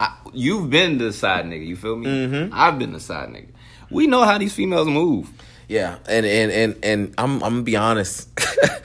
[0.00, 1.66] I, you've been the side nigga.
[1.66, 2.06] You feel me?
[2.06, 2.50] Mm-hmm.
[2.54, 3.48] I've been the side nigga.
[3.90, 5.28] We know how these females move.
[5.68, 8.28] Yeah, and and and and I'm I'm gonna be honest.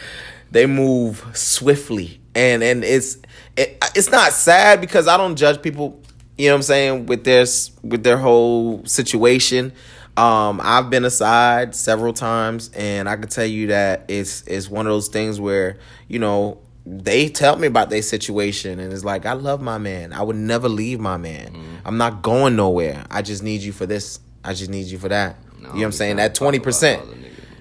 [0.52, 3.18] they move swiftly, and and it's
[3.58, 6.02] it, it's not sad because I don't judge people.
[6.38, 7.46] You know what I'm saying with their
[7.84, 9.74] with their whole situation.
[10.16, 14.86] Um, I've been aside several times, and I can tell you that it's it's one
[14.86, 19.26] of those things where you know they tell me about their situation, and it's like
[19.26, 20.14] I love my man.
[20.14, 21.82] I would never leave my man.
[21.86, 23.06] I'm not going nowhere.
[23.10, 24.20] I just need you for this.
[24.44, 25.36] I just need you for that.
[25.44, 26.16] No, you know what I'm saying?
[26.18, 27.04] That twenty percent.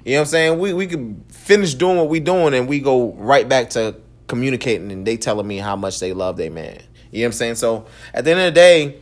[0.05, 0.59] You know what I'm saying?
[0.59, 4.91] We we could finish doing what we doing and we go right back to communicating
[4.93, 6.81] and they telling me how much they love their man.
[7.11, 7.55] You know what I'm saying?
[7.57, 9.01] So at the end of the day,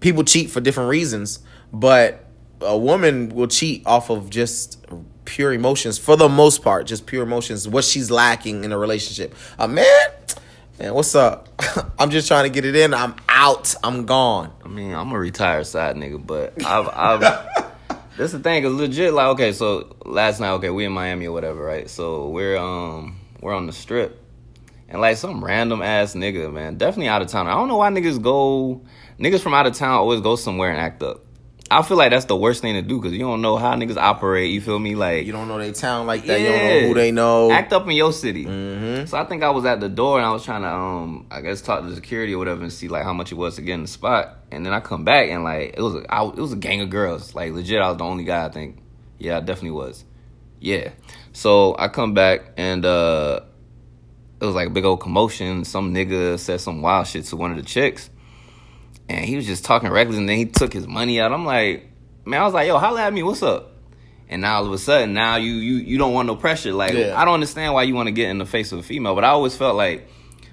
[0.00, 1.40] people cheat for different reasons,
[1.72, 2.24] but
[2.60, 4.84] a woman will cheat off of just
[5.24, 9.34] pure emotions for the most part, just pure emotions, what she's lacking in a relationship.
[9.58, 10.10] A man,
[10.78, 11.48] man, what's up?
[11.98, 12.94] I'm just trying to get it in.
[12.94, 13.74] I'm out.
[13.82, 14.52] I'm gone.
[14.64, 17.20] I mean, I'm a retired side nigga, but I've, I've
[18.16, 21.32] that's the thing, cause legit, like, okay, so last night, okay, we in Miami or
[21.32, 21.88] whatever, right?
[21.88, 24.22] So we're um we're on the strip,
[24.88, 27.46] and like some random ass nigga, man, definitely out of town.
[27.46, 28.82] I don't know why niggas go,
[29.18, 31.24] niggas from out of town always go somewhere and act up.
[31.72, 33.96] I feel like that's the worst thing to do, cause you don't know how niggas
[33.96, 34.50] operate.
[34.50, 34.96] You feel me?
[34.96, 36.40] Like You don't know they town like that.
[36.40, 37.52] You don't know who they know.
[37.52, 38.44] Act up in your city.
[38.44, 39.06] Mm-hmm.
[39.06, 41.40] So I think I was at the door and I was trying to, um, I
[41.42, 43.74] guess talk to security or whatever and see like how much it was to get
[43.74, 44.38] in the spot.
[44.50, 46.80] And then I come back and like it was a, I, it was a gang
[46.80, 47.36] of girls.
[47.36, 48.44] Like legit, I was the only guy.
[48.44, 48.82] I think.
[49.18, 50.04] Yeah, I definitely was.
[50.58, 50.90] Yeah.
[51.32, 53.40] So I come back and uh,
[54.40, 55.64] it was like a big old commotion.
[55.64, 58.10] Some nigga said some wild shit to one of the chicks.
[59.08, 61.32] And he was just talking reckless, and then he took his money out.
[61.32, 61.90] I'm like,
[62.24, 63.72] man, I was like, yo, holla at me, what's up?
[64.28, 66.72] And now all of a sudden, now you you you don't want no pressure.
[66.72, 67.20] Like Yeah.
[67.20, 69.24] I don't understand why you want to get in the face of a female, but
[69.24, 70.08] I always felt like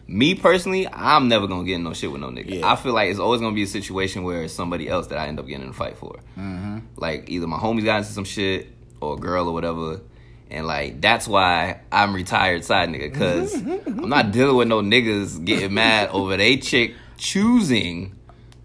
[0.08, 2.60] me personally, I'm never gonna get in no shit with no nigga.
[2.62, 2.72] Yeah.
[2.72, 5.28] I feel like it's always gonna be a situation where it's somebody else that I
[5.28, 6.16] end up getting in a fight for.
[6.38, 6.80] Mm-hmm.
[6.96, 10.02] Like either my homies got into some shit or a girl or whatever.
[10.50, 13.54] And like that's why I'm retired side nigga, cause
[13.88, 18.14] I'm not dealing with no niggas getting mad over they chick choosing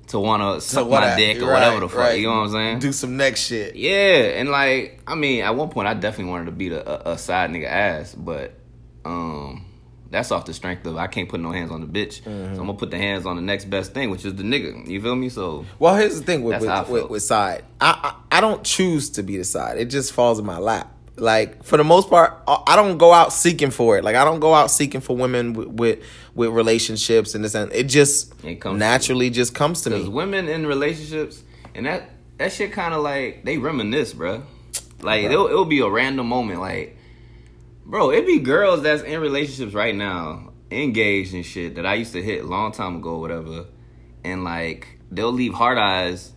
[0.09, 1.99] to wanna suck what my I- dick or right, whatever the fuck.
[1.99, 2.21] right.
[2.21, 2.79] You know what I'm saying?
[2.81, 3.75] Do some next shit.
[3.77, 7.12] Yeah, and like I mean, at one point I definitely wanted to beat a, a,
[7.14, 8.53] a side nigga ass, but
[9.05, 9.64] um,
[10.11, 12.57] that's off the strength of I can't put no hands on the bitch, so I'm
[12.57, 14.87] gonna put the hands on the next best thing, which is the nigga.
[14.87, 15.31] You feel me?
[15.31, 17.64] So Well, here's the thing with That's how I with, with, with side.
[17.81, 19.79] I, I I don't choose to be the side.
[19.79, 20.91] It just falls in my lap.
[21.16, 24.05] Like for the most part, I I don't go out seeking for it.
[24.05, 25.98] Like I don't go out seeking for women with with,
[26.35, 30.11] with relationships and this and it just It comes naturally just comes to because me.
[30.11, 31.42] women in relationships
[31.75, 34.42] and that that shit kind of like they reminisce, bruh.
[35.03, 36.96] Like it'll it'll be a random moment, like
[37.85, 40.53] bro, it be girls that's in relationships right now.
[40.70, 43.66] engaged and shit that I used to hit a long time ago, or whatever,
[44.25, 46.33] and like they'll leave hard eyes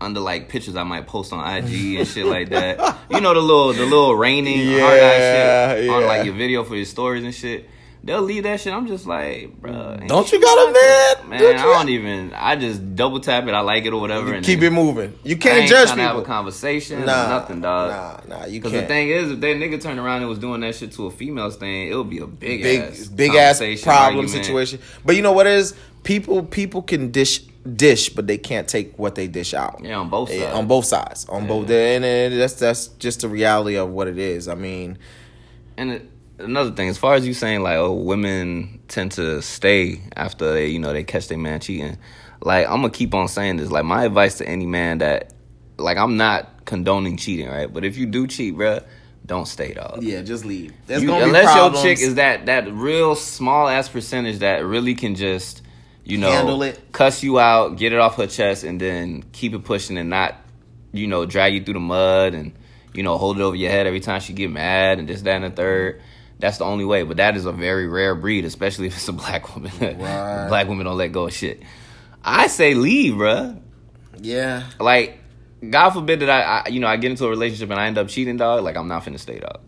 [0.00, 2.98] under like pictures I might post on IG and shit like that.
[3.10, 6.64] You know the little the little raining hard eye shit Yeah, on like your video
[6.64, 7.70] for your stories and shit.
[8.04, 8.72] They'll leave that shit.
[8.72, 9.98] I'm just like, bruh.
[10.00, 10.06] Mm.
[10.06, 11.28] Don't you got a man?
[11.30, 12.32] Man, Don't I don't even.
[12.34, 13.54] I just double tap it.
[13.54, 14.32] I like it or whatever.
[14.32, 15.18] And Keep it moving.
[15.24, 17.00] You can't judge tryna have a conversation.
[17.00, 18.28] Nah, nothing, dog.
[18.28, 20.60] Nah, nah, you Because the thing is, if that nigga turned around and was doing
[20.60, 23.58] that shit to a female thing, it would be a big, big ass, big ass
[23.82, 24.30] problem argument.
[24.30, 24.78] situation.
[25.04, 25.74] But you know what is?
[26.04, 27.40] People people can dish
[27.74, 29.80] dish, but they can't take what they dish out.
[29.82, 30.40] Yeah, on both sides.
[30.40, 31.68] Yeah, on both sides, on both.
[31.70, 34.48] And uh, that's that's just the reality of what it is.
[34.48, 34.98] I mean,
[35.76, 40.00] And it, another thing, as far as you saying like, oh, women tend to stay
[40.16, 41.98] after they, you know, they catch their man cheating.
[42.42, 43.70] Like, I'm gonna keep on saying this.
[43.70, 45.32] Like, my advice to any man that,
[45.78, 47.72] like, I'm not condoning cheating, right?
[47.72, 48.84] But if you do cheat, bruh,
[49.24, 50.02] don't stay, dog.
[50.04, 50.72] yeah, just leave.
[50.86, 54.64] There's You- gonna be unless your chick is that that real small ass percentage that
[54.64, 55.62] really can just
[56.06, 56.80] you know Handle it.
[56.92, 60.36] cuss you out, get it off her chest, and then keep it pushing and not
[60.92, 62.52] you know drag you through the mud and
[62.94, 65.34] you know hold it over your head every time she get mad and this that
[65.36, 66.00] and the third.
[66.38, 69.12] That's the only way, but that is a very rare breed, especially if it's a
[69.12, 69.72] black woman.
[69.80, 70.48] Right.
[70.48, 71.62] black women don't let go of shit.
[72.22, 73.60] I say leave, bruh.
[74.20, 74.64] yeah.
[74.78, 75.18] Like,
[75.70, 77.96] God forbid that I, I, you know, I get into a relationship and I end
[77.98, 78.64] up cheating, dog.
[78.64, 79.60] Like, I'm not finna stay, dog.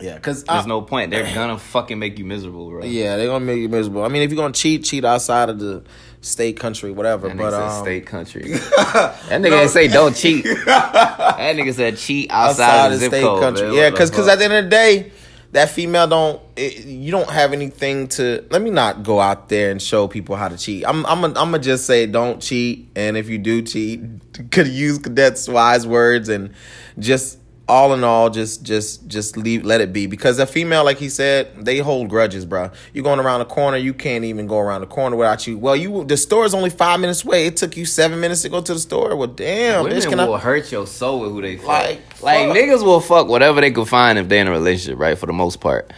[0.00, 1.10] Yeah, because There's no point.
[1.10, 2.84] They're gonna fucking make you miserable, bro.
[2.84, 4.04] Yeah, they're gonna make you miserable.
[4.04, 5.82] I mean, if you're gonna cheat, cheat outside of the
[6.20, 7.28] state, country, whatever.
[7.28, 8.42] That but um, state country.
[8.52, 10.44] that nigga ain't say don't cheat.
[10.66, 13.42] that nigga said cheat outside, outside of the state, code.
[13.42, 13.66] country.
[13.68, 13.74] man.
[13.74, 15.12] Yeah, What because at the end of the day,
[15.52, 16.42] that female don't.
[16.56, 18.44] It, you don't have anything to.
[18.50, 20.84] Let me not go out there and show people how to cheat.
[20.86, 21.06] I'm.
[21.06, 21.24] I'm.
[21.24, 24.02] I'm gonna just say don't cheat, and if you do cheat,
[24.50, 26.52] could use cadets wise words and
[26.98, 27.37] just.
[27.70, 30.06] All in all, just just just leave, let it be.
[30.06, 32.70] Because a female, like he said, they hold grudges, bro.
[32.94, 35.58] You going around the corner, you can't even go around the corner without you.
[35.58, 37.46] Well, you the store is only five minutes away.
[37.46, 39.14] It took you seven minutes to go to the store.
[39.16, 40.38] Well, damn, Women bitch, can will I?
[40.40, 41.66] hurt your soul with who they fuck.
[41.68, 42.56] Like, Like, fuck.
[42.56, 45.18] niggas will fuck whatever they can find if they're in a relationship, right?
[45.18, 45.92] For the most part.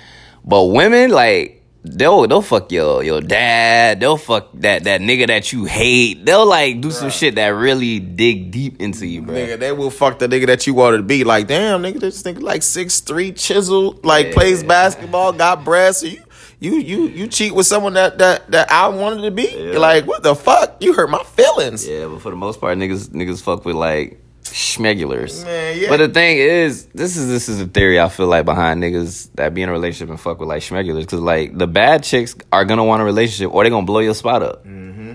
[0.44, 4.00] But women, like, they'll they'll fuck your your dad.
[4.00, 6.24] They'll fuck that that nigga that you hate.
[6.26, 9.34] They'll like do some shit that really dig deep into you, bro.
[9.34, 11.24] Nigga, they will fuck the nigga that you wanted to be.
[11.24, 14.32] Like, damn, nigga, this nigga like six three, chiseled, like Yeah.
[14.34, 16.02] plays basketball, got breasts.
[16.02, 16.22] So you,
[16.58, 19.48] you, you, you cheat with someone that that that I wanted to be.
[19.50, 19.78] Yeah.
[19.78, 20.76] Like, what the fuck?
[20.80, 21.88] You hurt my feelings.
[21.88, 24.20] Yeah, but for the most part, niggas niggas fuck with like
[24.52, 25.44] schmegulars.
[25.44, 25.88] Man, yeah.
[25.88, 29.30] But the thing is, this is this is a theory I feel like behind niggas
[29.34, 32.34] that be in a relationship and fuck with like schmegulars, because like the bad chicks
[32.52, 34.64] are gonna want a relationship or they gonna blow your spot up.
[34.64, 35.14] Mm-hmm.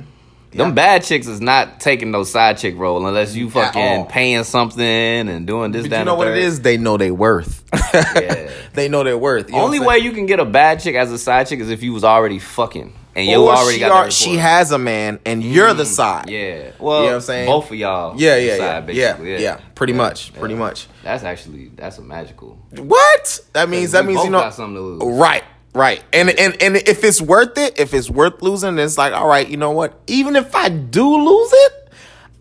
[0.58, 4.82] Them bad chicks is not taking no side chick role unless you fucking paying something
[4.86, 5.84] and doing this.
[5.84, 6.44] But that, you know what it third.
[6.44, 6.62] is?
[6.62, 7.64] They know they worth.
[7.96, 8.52] Yeah.
[8.74, 9.50] they know their worth.
[9.50, 11.82] You Only way you can get a bad chick as a side chick is if
[11.82, 15.44] you was already fucking and you already she, got are, she has a man and
[15.44, 16.30] you're the side.
[16.30, 16.72] Yeah.
[16.80, 17.48] Well, You know what I'm saying?
[17.48, 18.20] both of y'all.
[18.20, 19.42] Yeah, yeah, yeah, side, yeah, basically.
[19.44, 20.40] yeah, Pretty Yeah, much, yeah.
[20.40, 20.88] pretty much.
[21.04, 22.60] That's actually that's a magical.
[22.78, 23.40] What?
[23.54, 25.18] That means that means you know something to lose.
[25.20, 26.04] Right, right.
[26.14, 29.48] And and and if it's worth it, if it's worth losing, it's like, all right,
[29.48, 30.00] you know what?
[30.08, 31.94] Even if I do lose it,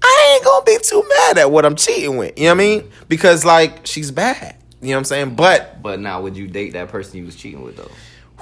[0.03, 2.37] I ain't gonna be too mad at what I'm cheating with.
[2.39, 2.91] You know what I mean?
[3.09, 4.57] Because like she's bad.
[4.83, 5.35] You know what I'm saying?
[5.37, 7.91] But But now, would you date that person you was cheating with though?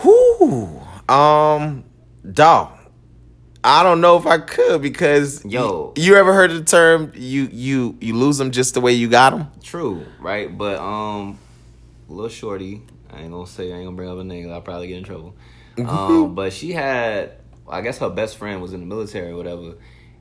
[0.03, 0.81] whoo,
[1.14, 1.85] um,
[2.31, 2.79] dog.
[3.65, 5.93] I don't know if I could because Yo.
[5.97, 8.93] you, you ever heard of the term you you you lose them just the way
[8.93, 9.47] you got them?
[9.63, 10.57] True, right?
[10.57, 11.39] But um,
[12.09, 14.51] little shorty, I ain't gonna say, I ain't gonna bring up a name.
[14.51, 15.35] I'll probably get in trouble.
[15.79, 17.37] Um, but she had,
[17.69, 19.75] I guess her best friend was in the military or whatever,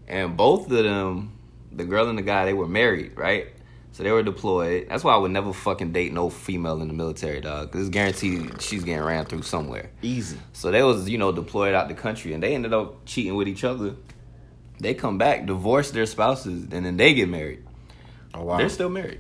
[0.08, 1.38] and both of them,
[1.72, 3.48] the girl and the guy, they were married, right?
[3.94, 4.88] So they were deployed.
[4.90, 7.72] That's why I would never fucking date no female in the military, dog.
[7.72, 9.92] Cause it's guaranteed she's getting ran through somewhere.
[10.02, 10.38] Easy.
[10.54, 13.48] So they was, you know, deployed out the country and they ended up cheating with
[13.48, 13.96] each other.
[14.80, 17.64] They come back, divorce their spouses, and then they get married.
[18.34, 18.58] Oh wow.
[18.58, 19.20] They're still married.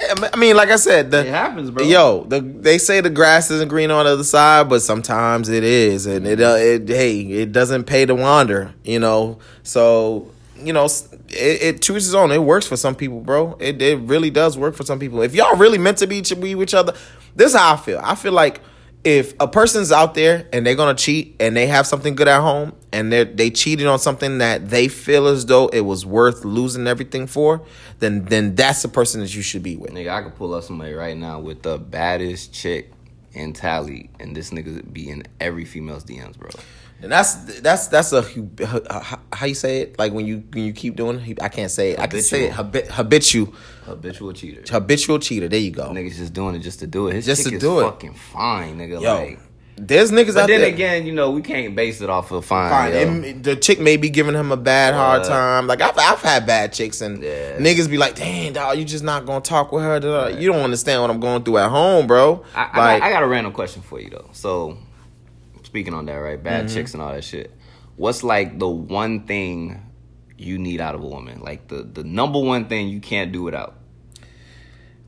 [0.00, 1.84] I mean, like I said, the It happens, bro.
[1.84, 5.62] Yo, the, they say the grass isn't green on the other side, but sometimes it
[5.62, 9.38] is, and it, uh, it hey, it doesn't pay to wander, you know.
[9.62, 12.30] So you know, it, it chooses own.
[12.30, 13.56] It works for some people, bro.
[13.60, 15.22] It it really does work for some people.
[15.22, 16.94] If y'all really meant to be each, be with each other,
[17.34, 18.00] this is how I feel.
[18.02, 18.60] I feel like
[19.04, 22.40] if a person's out there and they're gonna cheat and they have something good at
[22.40, 26.44] home and they they cheated on something that they feel as though it was worth
[26.44, 27.64] losing everything for,
[27.98, 29.90] then then that's the person that you should be with.
[29.90, 32.92] Nigga, I could pull up somebody right now with the baddest chick
[33.32, 36.50] in Tally, and this nigga be in every female's DMs, bro.
[37.02, 38.22] And that's that's that's a
[39.32, 39.98] how you say it?
[39.98, 41.98] Like when you when you keep doing I can't say it.
[42.00, 42.52] I can say it.
[42.52, 43.52] Habit, habitual
[43.84, 44.62] Habitual cheater.
[44.70, 45.48] habitual cheater.
[45.48, 45.88] There you go.
[45.90, 47.14] Niggas just doing it just to do it.
[47.14, 47.84] His Just chick to is do it.
[47.84, 49.00] fucking fine, nigga.
[49.02, 49.40] Yo, like
[49.76, 50.68] there's niggas But out then there.
[50.68, 52.70] again, you know, we can't base it off of fine.
[52.92, 53.42] Fine.
[53.42, 55.66] the chick may be giving him a bad hard Uh, time.
[55.66, 57.58] Like I've I've had bad chicks and Yeah.
[57.58, 60.62] niggas be like, "Dang, dog, you just not gonna talk with her." da." You don't
[60.62, 62.44] understand what I'm going through at home, bro.
[62.54, 64.28] I, I, like, got, I got a random question for you though.
[64.32, 64.76] So,
[65.72, 66.40] speaking on that, right?
[66.42, 66.74] Bad Mm-hmm.
[66.74, 67.50] chicks and all that shit.
[67.96, 69.80] What's like the one thing
[70.36, 71.40] you need out of a woman?
[71.40, 73.78] Like the the number one thing you can't do without.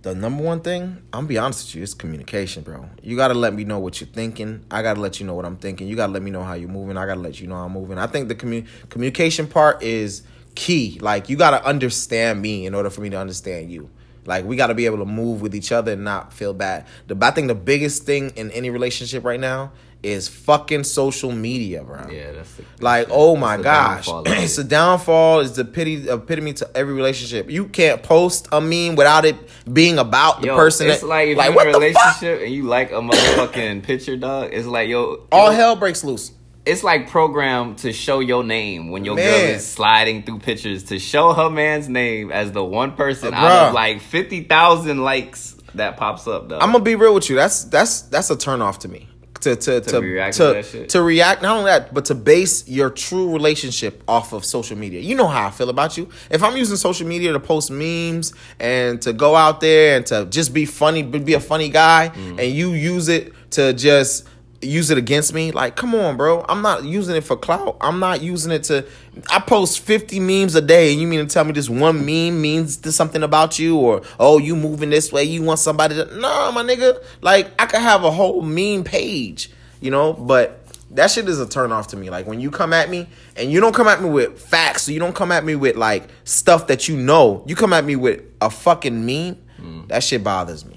[0.01, 2.89] the number one thing, I'm gonna be honest with you, it's communication, bro.
[3.03, 4.65] You gotta let me know what you're thinking.
[4.71, 5.87] I gotta let you know what I'm thinking.
[5.87, 6.97] You gotta let me know how you're moving.
[6.97, 7.99] I gotta let you know how I'm moving.
[7.99, 10.23] I think the commu- communication part is
[10.55, 10.99] key.
[11.03, 13.91] Like you gotta understand me in order for me to understand you.
[14.27, 16.87] Like we gotta be able to move with each other and not feel bad.
[17.07, 19.73] The I think the biggest thing in any relationship right now
[20.05, 22.09] is fucking social media, bro.
[22.11, 24.67] Yeah, that's the, Like, oh my the gosh, downfall it's it.
[24.67, 25.41] a downfall.
[25.41, 27.51] It's the pity epitome to every relationship.
[27.51, 29.37] You can't post a meme without it
[29.73, 30.89] being about the Yo, person.
[30.89, 34.17] It's that, like if like you're in a relationship and you like a motherfucking picture,
[34.17, 34.51] dog.
[34.53, 36.33] It's like yo, All yo, hell breaks loose.
[36.67, 40.99] It's like programmed to show your name when your girl is sliding through pictures to
[40.99, 45.57] show her man's name as the one person Uh, out of like fifty thousand likes
[45.75, 46.49] that pops up.
[46.49, 47.37] Though I'm gonna be real with you.
[47.37, 49.09] That's that's that's a turn off to me.
[49.45, 52.89] To to to react to, to to react not only that, but to base your
[52.91, 55.01] true relationship off of social media.
[55.01, 56.09] You know how I feel about you.
[56.31, 60.25] If I'm using social media to post memes and to go out there and to
[60.27, 62.39] just be funny, be a funny guy, Mm.
[62.41, 64.25] and you use it to just
[64.67, 66.45] use it against me, like come on, bro.
[66.49, 67.77] I'm not using it for clout.
[67.81, 68.87] I'm not using it to.
[69.31, 72.41] I post 50 memes a day, and you mean to tell me this one meme
[72.41, 76.05] means th- something about you, or oh, you moving this way, you want somebody to?
[76.19, 77.03] No, my nigga.
[77.21, 79.51] Like I could have a whole meme page,
[79.81, 82.11] you know, but that shit is a turn off to me.
[82.11, 84.93] Like when you come at me and you don't come at me with facts, so
[84.93, 87.43] you don't come at me with like stuff that you know.
[87.47, 89.37] You come at me with a fucking meme.
[89.57, 89.87] Hmm.
[89.89, 90.74] That shit bothers me.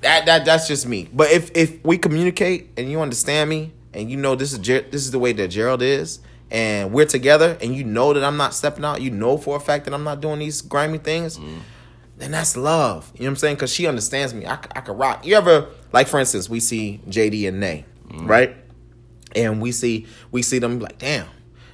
[0.00, 1.08] That that that's just me.
[1.12, 4.86] But if if we communicate and you understand me and you know this is Ger-
[4.90, 8.36] this is the way that Gerald is and we're together and you know that I'm
[8.36, 11.38] not stepping out, you know for a fact that I'm not doing these grimy things,
[11.38, 11.58] mm-hmm.
[12.18, 13.10] then that's love.
[13.14, 13.56] You know what I'm saying?
[13.56, 14.46] Because she understands me.
[14.46, 15.26] I I could rock.
[15.26, 18.26] You ever like for instance, we see JD and Nay, mm-hmm.
[18.26, 18.56] right?
[19.34, 21.26] And we see we see them like, damn,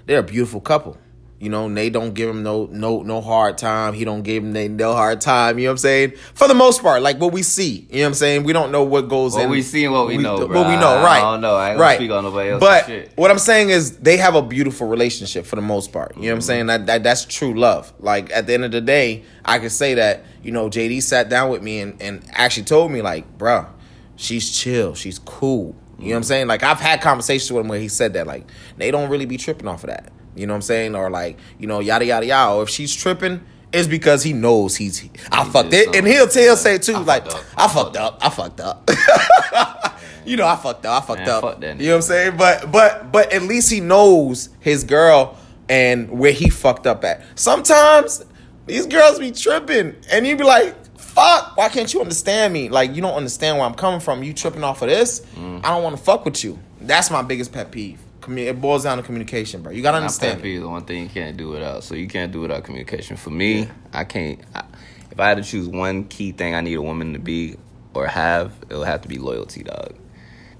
[0.06, 0.96] they're a beautiful couple.
[1.42, 3.94] You know, Nay don't give him no no no hard time.
[3.94, 5.58] He don't give him no hard time.
[5.58, 6.12] You know what I'm saying?
[6.34, 7.88] For the most part, like what we see.
[7.90, 8.44] You know what I'm saying?
[8.44, 9.50] We don't know what goes What in.
[9.50, 10.68] we see and what we know, What bro.
[10.68, 11.18] we know, right?
[11.18, 11.56] I don't know.
[11.56, 11.96] I right.
[11.96, 15.56] speak on nobody else's But what I'm saying is they have a beautiful relationship for
[15.56, 16.14] the most part.
[16.16, 16.46] You know what I'm Mm-hmm.
[16.46, 16.66] saying?
[16.66, 17.92] That, that that's true love.
[17.98, 21.28] Like at the end of the day, I could say that, you know, JD sat
[21.28, 23.66] down with me and, and actually told me like, bruh,
[24.14, 25.74] she's chill, she's cool.
[25.98, 26.46] You know what I'm saying?
[26.46, 29.38] Like I've had conversations with him where he said that like they don't really be
[29.38, 30.12] tripping off of that.
[30.34, 30.94] You know what I'm saying?
[30.94, 32.54] Or like, you know, yada yada yada.
[32.54, 33.42] Or if she's tripping,
[33.72, 35.94] it's because he knows he's I fucked it.
[35.94, 37.54] And he'll tell say too, like, fucked.
[37.56, 38.18] I fucked up.
[38.20, 38.90] I fucked up.
[40.24, 41.02] you know, I fucked up.
[41.02, 41.42] I fucked Man, up.
[41.42, 42.36] fuck you know what I'm saying?
[42.36, 45.36] But but but at least he knows his girl
[45.68, 47.22] and where he fucked up at.
[47.38, 48.24] Sometimes
[48.66, 51.56] these girls be tripping, and you be like, "Fuck!
[51.56, 52.68] Why can't you understand me?
[52.68, 54.22] Like you don't understand where I'm coming from.
[54.22, 55.20] You tripping off of this?
[55.34, 55.64] Mm.
[55.64, 56.58] I don't want to fuck with you.
[56.80, 58.00] That's my biggest pet peeve.
[58.28, 59.72] It boils down to communication, bro.
[59.72, 60.42] You gotta understand.
[60.42, 61.84] peeve is the one thing you can't do without.
[61.84, 63.16] So you can't do without communication.
[63.16, 64.40] For me, I can't.
[64.54, 64.64] I,
[65.10, 67.56] if I had to choose one key thing I need a woman to be
[67.94, 69.94] or have, it would have to be loyalty, dog.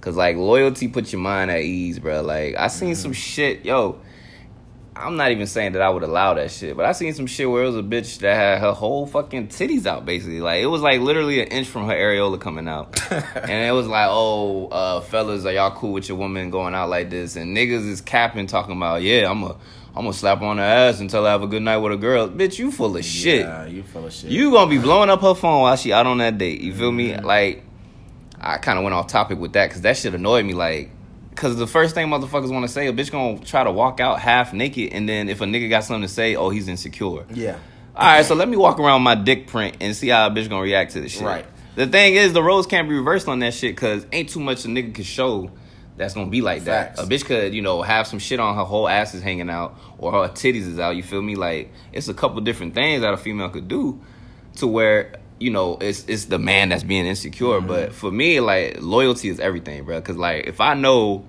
[0.01, 2.22] Cause like loyalty puts your mind at ease, bro.
[2.22, 3.20] Like I seen some mm-hmm.
[3.20, 4.01] shit, yo.
[4.94, 7.48] I'm not even saying that I would allow that shit, but I seen some shit
[7.48, 10.40] where it was a bitch that had her whole fucking titties out, basically.
[10.40, 13.87] Like it was like literally an inch from her areola coming out, and it was
[13.87, 17.37] like, oh, uh, fellas, are y'all cool with your woman going out like this?
[17.37, 19.57] And niggas is capping, talking about, yeah, I'm a,
[19.94, 21.96] I'm gonna slap her on her ass until I have a good night with a
[21.96, 22.28] girl.
[22.28, 23.46] Bitch, you full of shit.
[23.46, 24.31] Yeah, you full of shit.
[24.31, 26.61] You gonna be blowing up her phone while she out on that date.
[26.61, 27.16] You feel me?
[27.16, 27.64] Like,
[28.38, 30.52] I kind of went off topic with that because that shit annoyed me.
[30.52, 30.90] Like,
[31.35, 34.21] because the first thing motherfuckers want to say, a bitch gonna try to walk out
[34.21, 37.25] half naked, and then if a nigga got something to say, oh, he's insecure.
[37.33, 37.59] yeah.
[37.95, 40.49] All right, so let me walk around my dick print and see how a bitch
[40.49, 41.22] gonna react to this shit.
[41.22, 41.45] Right.
[41.74, 44.64] The thing is, the roles can't be reversed on that shit because ain't too much
[44.64, 45.51] a nigga can show
[45.97, 46.99] that's gonna be like Facts.
[46.99, 47.07] that.
[47.07, 49.78] A bitch could, you know, have some shit on her whole ass is hanging out
[49.99, 50.97] or her titties is out.
[50.97, 51.35] You feel me?
[51.35, 54.01] Like it's a couple different things that a female could do
[54.57, 57.59] to where you know it's it's the man that's being insecure.
[57.59, 57.66] Mm-hmm.
[57.66, 60.01] But for me, like loyalty is everything, bro.
[60.01, 61.24] Because like if I know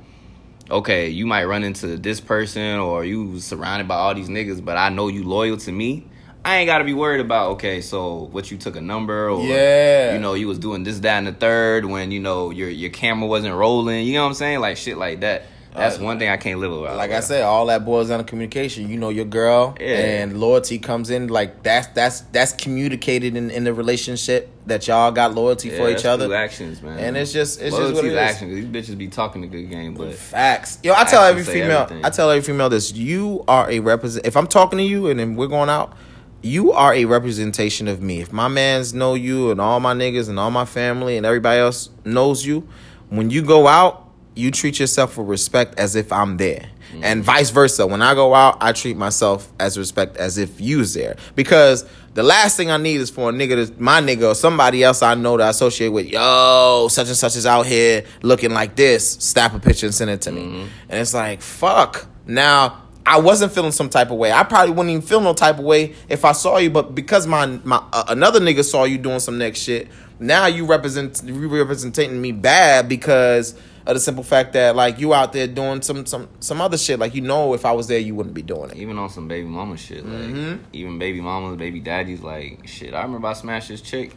[0.72, 4.78] okay, you might run into this person or you surrounded by all these niggas, but
[4.78, 6.08] I know you loyal to me.
[6.46, 10.14] I ain't gotta be worried about okay, so what you took a number or Yeah.
[10.14, 12.92] you know you was doing this, that, and the third when you know your your
[12.92, 14.06] camera wasn't rolling.
[14.06, 14.60] You know what I'm saying?
[14.60, 15.44] Like shit like that.
[15.76, 16.98] That's Uh, one thing I can't live without.
[16.98, 18.90] like I said, all that boils down to communication.
[18.90, 19.88] You know your girl, Yeah.
[19.88, 21.28] and loyalty comes in.
[21.28, 25.90] Like that's that's that's communicated in, in the relationship that y'all got loyalty Yeah, for
[25.90, 26.34] each other.
[26.34, 26.98] actions, man.
[27.00, 28.18] And it's just- it's just what it is.
[28.18, 28.54] action.
[28.54, 30.78] These bitches be talking a good game, but Facts.
[30.84, 31.82] Yo, I tell every female.
[31.82, 32.06] everything.
[32.06, 34.26] I tell every female this: you are a represent.
[34.26, 35.94] If I'm talking to you and then we're going out,
[36.42, 38.22] you are a representation of me.
[38.22, 41.60] If my mans know you and all my niggas and all my family and everybody
[41.60, 42.68] else knows you,
[43.10, 44.03] when you go out,
[44.36, 46.70] you treat yourself with respect as if I'm there.
[46.92, 47.04] Mm-hmm.
[47.04, 47.88] And vice versa.
[47.88, 51.16] When I go out, I treat myself as respect as if you's there.
[51.36, 54.84] Because the last thing I need is for a nigga to my nigga or somebody
[54.84, 58.76] else I know to associate with, yo, such and such is out here looking like
[58.76, 60.42] this, snap a picture and send it to me.
[60.42, 60.68] Mm-hmm.
[60.90, 62.08] And it's like, fuck.
[62.28, 64.32] Now I wasn't feeling some type of way.
[64.32, 67.28] I probably wouldn't even feel no type of way if I saw you, but because
[67.28, 69.88] my my uh, another nigga saw you doing some next shit,
[70.20, 73.56] now you represent you representing me bad because
[73.86, 77.00] of the simple fact that like you out there doing some some some other shit.
[77.00, 78.78] Like you know, if I was there, you wouldn't be doing it.
[78.78, 80.64] even on some baby mama shit, like Mm-hmm.
[80.74, 82.94] even baby mamas, baby daddies, like shit.
[82.94, 84.14] I remember I smashed this chick,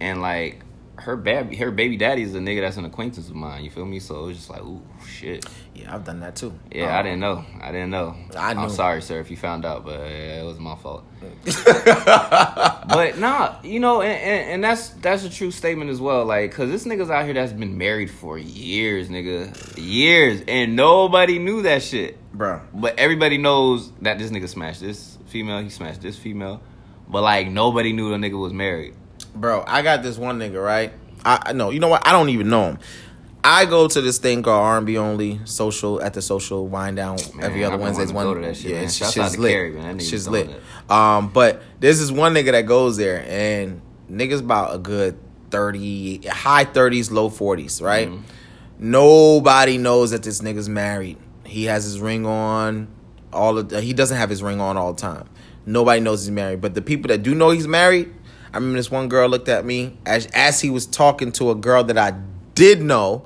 [0.00, 0.60] and like
[1.04, 3.64] her baby, her baby daddy is a nigga that's an acquaintance of mine.
[3.64, 3.98] You feel me?
[3.98, 5.44] So it was just like, ooh, shit.
[5.74, 6.52] Yeah, I've done that too.
[6.72, 7.44] Yeah, I Um, didn't know.
[7.60, 8.14] I didn't know.
[8.36, 11.04] I I'm sorry, sir, if you found out, but it was my fault.
[11.54, 16.24] but nah, you know, and, and, and that's that's a true statement as well.
[16.24, 21.38] Like, cause this nigga's out here that's been married for years, nigga, years, and nobody
[21.38, 22.18] knew that shit.
[22.32, 22.60] bro.
[22.74, 25.60] But everybody knows that this nigga smashed this female.
[25.62, 26.60] He smashed this female.
[27.08, 28.94] But like nobody knew the nigga was married.
[29.34, 30.92] Bro, I got this one nigga, right?
[31.24, 32.06] I no, you know what?
[32.06, 32.78] I don't even know him.
[33.44, 37.44] I go to this thing called R&B only social at the social wind down Man,
[37.44, 38.12] every other Wednesdays.
[38.12, 38.84] One, that shit, yeah, man.
[38.84, 39.50] it's Shouts shit's out to lit.
[39.50, 39.96] Carrie, man.
[39.96, 40.50] That Shit's lit.
[40.88, 45.18] Um, but this is one nigga that goes there, and niggas about a good
[45.50, 48.08] thirty, high thirties, low forties, right?
[48.08, 48.22] Mm-hmm.
[48.78, 51.18] Nobody knows that this nigga's married.
[51.44, 52.88] He has his ring on.
[53.32, 55.28] All of he doesn't have his ring on all the time.
[55.66, 56.60] Nobody knows he's married.
[56.60, 58.12] But the people that do know he's married,
[58.52, 61.54] I remember this one girl looked at me as as he was talking to a
[61.54, 62.14] girl that I
[62.54, 63.24] did know,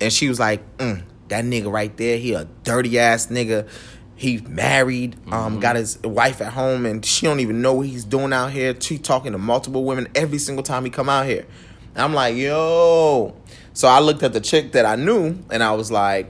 [0.00, 3.68] and she was like, mm, "That nigga right there, he a dirty ass nigga."
[4.14, 8.02] He married, um, got his wife at home, and she don't even know what he's
[8.02, 8.74] doing out here.
[8.80, 11.46] She talking to multiple women every single time he come out here.
[11.94, 13.36] And I'm like, yo.
[13.74, 16.28] So I looked at the chick that I knew, and I was like,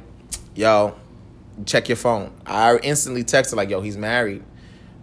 [0.55, 0.97] yo,
[1.65, 2.31] check your phone.
[2.45, 4.43] I instantly texted like, yo, he's married.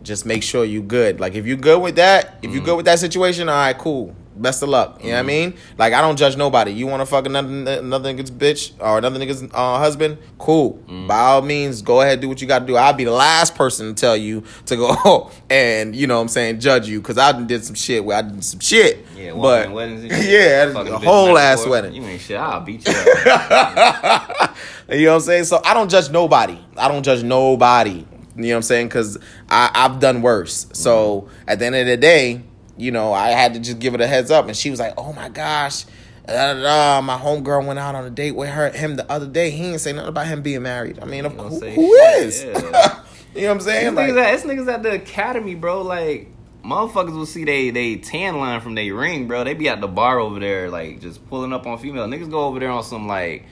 [0.05, 1.19] Just make sure you good.
[1.19, 2.65] Like if you good with that, if you mm.
[2.65, 4.15] good with that situation, all right, cool.
[4.37, 5.01] Best of luck.
[5.01, 5.27] You know what I mm.
[5.27, 5.57] mean?
[5.79, 6.71] Like I don't judge nobody.
[6.71, 10.19] You want to fuck another another nigga's bitch or another nigga's uh, husband?
[10.37, 10.77] Cool.
[10.87, 11.07] Mm.
[11.07, 12.75] By all means, go ahead do what you got to do.
[12.75, 16.27] I'll be the last person to tell you to go and you know what I'm
[16.27, 19.05] saying judge you because I done did some shit where I did some shit.
[19.15, 20.25] Yeah, but weddings and shit.
[20.29, 21.71] yeah, Fucking a bitch whole night ass before.
[21.71, 21.93] wedding.
[21.93, 22.37] You ain't shit.
[22.37, 24.55] I'll beat you up.
[24.87, 25.43] You know what I'm saying?
[25.45, 26.59] So I don't judge nobody.
[26.77, 28.05] I don't judge nobody.
[28.35, 28.87] You know what I'm saying?
[28.87, 29.17] Because
[29.49, 30.67] I've done worse.
[30.73, 31.49] So mm-hmm.
[31.49, 32.41] at the end of the day,
[32.77, 34.47] you know, I had to just give it a heads up.
[34.47, 35.85] And she was like, oh my gosh.
[36.27, 37.01] Da, da, da.
[37.01, 39.51] My homegirl went out on a date with her him the other day.
[39.51, 40.99] He didn't say nothing about him being married.
[40.99, 42.19] I mean, of, who, who yeah.
[43.35, 43.93] you know what I'm saying?
[43.93, 45.83] niggas, Like, at, this niggas at the academy, bro.
[45.83, 46.31] Like
[46.63, 49.43] motherfuckers will see they they tan line from their ring, bro.
[49.43, 52.29] They be at the bar over there, like just pulling up on female niggas.
[52.29, 53.45] Go over there on some like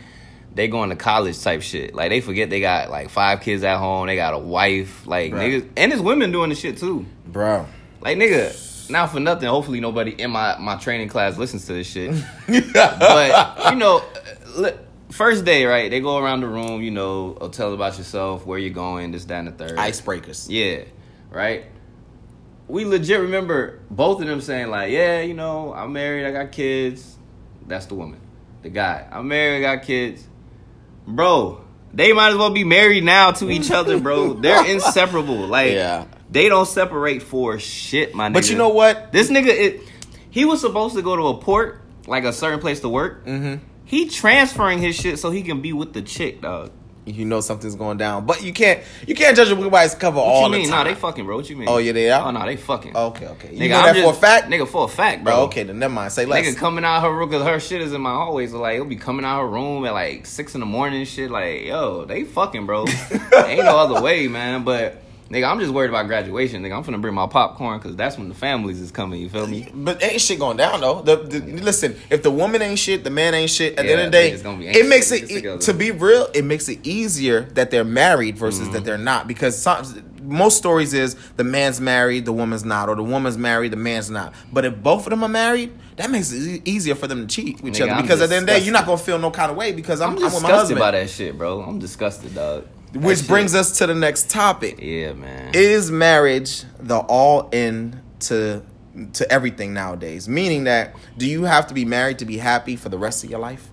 [0.55, 1.95] they going to college type shit.
[1.95, 4.07] Like they forget they got like five kids at home.
[4.07, 7.05] They got a wife, like niggas, and there's women doing the shit too.
[7.25, 7.65] bro.
[8.01, 8.89] Like nigga.
[8.89, 12.11] Now for nothing, hopefully nobody in my, my training class listens to this shit.
[12.47, 14.03] but you know,
[15.09, 15.89] first day, right?
[15.89, 19.25] They go around the room, you know, uh, tell about yourself, where you're going, this,
[19.25, 19.77] that, and the third.
[19.77, 20.47] Icebreakers.
[20.49, 20.83] Yeah,
[21.29, 21.65] right.
[22.67, 26.51] We legit remember both of them saying like, "Yeah, you know, I'm married, I got
[26.51, 27.17] kids."
[27.65, 28.19] That's the woman.
[28.63, 30.27] The guy, I'm married, I got kids.
[31.07, 31.61] Bro,
[31.93, 34.33] they might as well be married now to each other, bro.
[34.33, 35.47] They're inseparable.
[35.47, 36.05] Like, Yeah.
[36.29, 38.33] they don't separate for shit, my nigga.
[38.33, 39.11] But you know what?
[39.11, 39.81] This nigga, it,
[40.29, 43.25] he was supposed to go to a port, like a certain place to work.
[43.25, 43.63] Mm-hmm.
[43.85, 46.71] He transferring his shit so he can be with the chick, dog.
[47.05, 48.25] You know something's going down.
[48.25, 50.69] But you can't you can't judge a book by its cover What all you mean?
[50.69, 51.35] the Nah, they fucking, bro.
[51.35, 51.67] What you mean?
[51.67, 52.27] Oh, yeah, they are?
[52.27, 52.95] Oh, no, they fucking.
[52.95, 53.53] Okay, okay.
[53.53, 54.49] You Nigga, know I'm that for a fact?
[54.49, 55.41] Nigga, for a fact, bro.
[55.43, 56.13] Okay, then never mind.
[56.13, 56.45] Say less.
[56.45, 58.47] Nigga coming out her room because her shit is in my hallway.
[58.47, 61.07] So like, it'll be coming out her room at like six in the morning and
[61.07, 61.29] shit.
[61.29, 62.85] Like, yo, they fucking, bro.
[63.47, 64.63] Ain't no other way, man.
[64.63, 65.01] But
[65.33, 66.63] nigga, I'm just worried about graduation.
[66.63, 69.21] Nigga, I'm finna bring my popcorn because that's when the families is coming.
[69.21, 69.67] You feel me?
[69.73, 71.01] But ain't shit going down though.
[71.01, 73.77] The, the listen, if the woman ain't shit, the man ain't shit.
[73.77, 76.27] At the end of the day, gonna be it makes it to be real.
[76.33, 78.73] It makes it easier that they're married versus Mm-hmm.
[78.73, 79.83] that they're not because some
[80.23, 84.09] most stories is the man's married, the woman's not, or the woman's married, the man's
[84.09, 84.33] not.
[84.53, 87.61] But if both of them are married, that makes it easier for them to cheat
[87.61, 89.19] with each other I'm because at the end of the day, you're not gonna feel
[89.19, 91.61] no kind of way because I'm, I'm I'm, with my disgusted by that shit, bro.
[91.61, 92.65] I'm disgusted, dog.
[92.93, 94.79] Which shit- brings us to the next topic.
[94.81, 95.51] Yeah, man.
[95.53, 98.63] Is marriage the all in to
[99.13, 100.29] to everything nowadays?
[100.29, 103.29] Meaning that do you have to be married to be happy for the rest of
[103.29, 103.69] your life?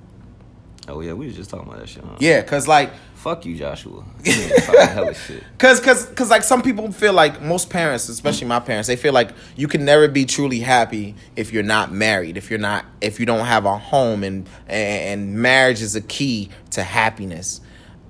[0.89, 2.03] oh yeah, we was just talking about that shit.
[2.03, 2.17] Huh?
[2.19, 2.91] Yeah, cause like
[3.21, 4.03] Fuck you, Joshua.
[4.25, 5.45] You ain't talking hella shit.
[5.59, 9.13] Cause, cause, cause, like some people feel like most parents, especially my parents, they feel
[9.13, 13.21] like you can never be truly happy if you're not married, if you're not, if
[13.21, 17.61] you don't have a home, and and marriage is a key to happiness.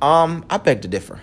[0.03, 1.21] Um, I beg to differ.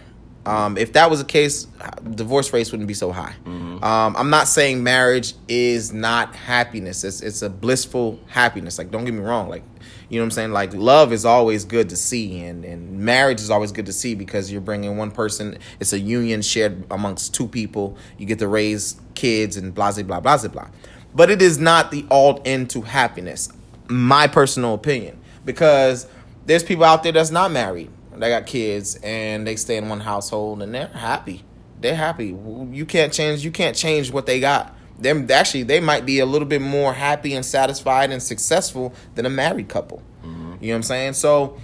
[0.47, 1.67] Um, if that was the case,
[2.09, 3.36] divorce rates wouldn't be so high.
[3.45, 7.03] Um, I'm not saying marriage is not happiness.
[7.03, 8.78] It's it's a blissful happiness.
[8.78, 9.49] Like, don't get me wrong.
[9.49, 9.63] Like,
[10.07, 10.51] you know what I'm saying?
[10.53, 14.15] Like, love is always good to see, and and marriage is always good to see
[14.15, 15.57] because you're bringing one person.
[15.82, 17.97] It's a union shared amongst two people.
[18.17, 20.69] You get to raise kids and blah blah blah blah blah.
[21.13, 23.49] But it is not the all into happiness.
[23.89, 26.07] My personal opinion, because
[26.45, 29.99] there's people out there that's not married they got kids and they stay in one
[29.99, 31.43] household and they're happy.
[31.80, 32.28] They're happy.
[32.72, 33.43] You can't change.
[33.43, 34.76] You can't change what they got.
[34.99, 39.28] Them actually, they might be a little bit more happy and satisfied and successful than
[39.28, 40.01] a married couple.
[40.24, 40.53] Mm-hmm.
[40.59, 41.13] You know what I'm saying?
[41.13, 41.57] So,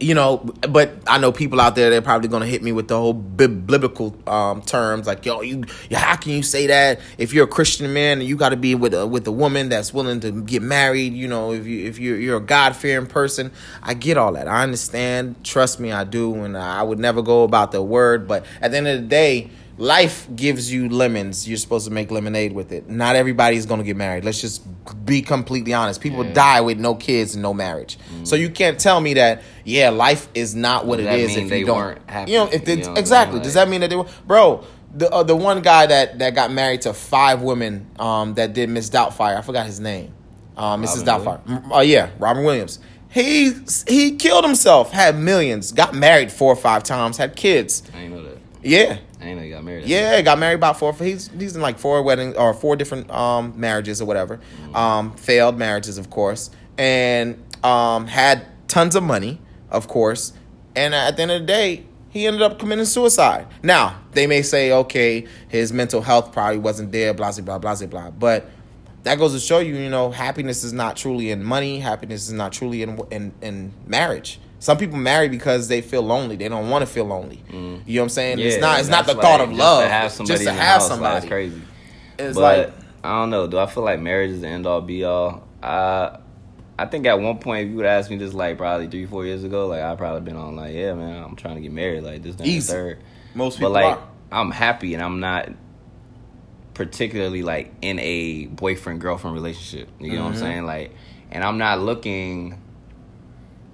[0.00, 2.96] you know, but I know people out there they're probably gonna hit me with the
[2.96, 7.48] whole biblical um, terms like, yo, you, how can you say that if you're a
[7.48, 10.30] Christian man and you got to be with a with a woman that's willing to
[10.42, 11.14] get married?
[11.14, 13.50] You know, if you if you're you're a God fearing person,
[13.82, 14.46] I get all that.
[14.46, 15.42] I understand.
[15.44, 18.28] Trust me, I do, and I would never go about the word.
[18.28, 19.50] But at the end of the day.
[19.78, 21.48] Life gives you lemons.
[21.48, 22.88] You're supposed to make lemonade with it.
[22.90, 24.24] Not everybody's gonna get married.
[24.24, 24.62] Let's just
[25.06, 26.00] be completely honest.
[26.00, 27.96] People die with no kids and no marriage.
[28.24, 31.48] So you can't tell me that yeah, life is not what Does it is if
[31.48, 31.76] they you don't.
[31.78, 32.32] weren't happy?
[32.32, 33.36] You know, if You know exactly.
[33.36, 33.44] saying?
[33.44, 34.64] Does that mean that they were, bro?
[34.94, 38.68] The uh, the one guy that that got married to five women um, that did
[38.70, 39.38] Miss Doubtfire.
[39.38, 40.12] I forgot his name.
[40.56, 41.06] Um, Mrs.
[41.06, 41.46] Robin Doubtfire.
[41.46, 42.80] Mm, Oh yeah, Robin Williams.
[43.10, 43.52] He
[43.86, 44.90] he killed himself.
[44.90, 45.70] Had millions.
[45.72, 47.16] Got married four or five times.
[47.16, 47.82] Had kids.
[47.94, 48.38] I know that.
[48.62, 48.98] Yeah.
[49.20, 49.86] Know you got married.
[49.86, 50.94] Yeah, he got married about four.
[50.94, 54.40] He's he's in like four weddings or four different um, marriages or whatever.
[54.74, 59.40] Um, failed marriages, of course, and um, had tons of money,
[59.70, 60.32] of course.
[60.76, 63.46] And at the end of the day, he ended up committing suicide.
[63.62, 67.86] Now they may say, okay, his mental health probably wasn't there, blah blah blah blah
[67.86, 68.10] blah.
[68.10, 68.50] But
[69.02, 71.80] that goes to show you, you know, happiness is not truly in money.
[71.80, 74.40] Happiness is not truly in in, in marriage.
[74.60, 76.36] Some people marry because they feel lonely.
[76.36, 77.42] They don't want to feel lonely.
[77.50, 78.38] You know what I'm saying?
[78.40, 78.80] it's not.
[78.80, 79.82] It's not the that's thought of just love.
[79.84, 81.14] To have somebody just to have house, like, somebody.
[81.14, 81.62] that's crazy.
[82.18, 82.72] It's but like
[83.04, 83.46] I don't know.
[83.46, 85.46] Do I feel like marriage is the end all be all?
[85.62, 86.18] I
[86.78, 89.24] I think at one point, if you would ask me this, like probably three, four
[89.24, 92.02] years ago, like I probably been on like, yeah, man, I'm trying to get married,
[92.02, 93.02] like this, and the third.
[93.34, 94.08] most people But like, are.
[94.32, 95.48] I'm happy, and I'm not
[96.74, 99.88] particularly like in a boyfriend girlfriend relationship.
[100.00, 100.40] You know what I'm Mhm.
[100.40, 100.66] saying?
[100.66, 100.92] Like,
[101.30, 102.60] and I'm not looking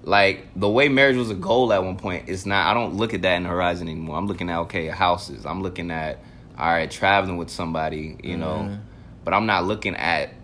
[0.07, 2.29] like the way marriage was a goal at one point.
[2.29, 2.67] It's not.
[2.67, 4.17] I don't look at that in the horizon anymore.
[4.17, 5.47] I'm looking at okay, houses.
[5.47, 6.19] I'm looking at
[6.59, 8.17] all right, traveling with somebody.
[8.23, 8.81] You know, Mhm.
[9.25, 10.35] but I'm not looking at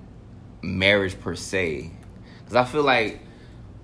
[0.62, 1.90] marriage per se
[2.40, 3.20] because I feel like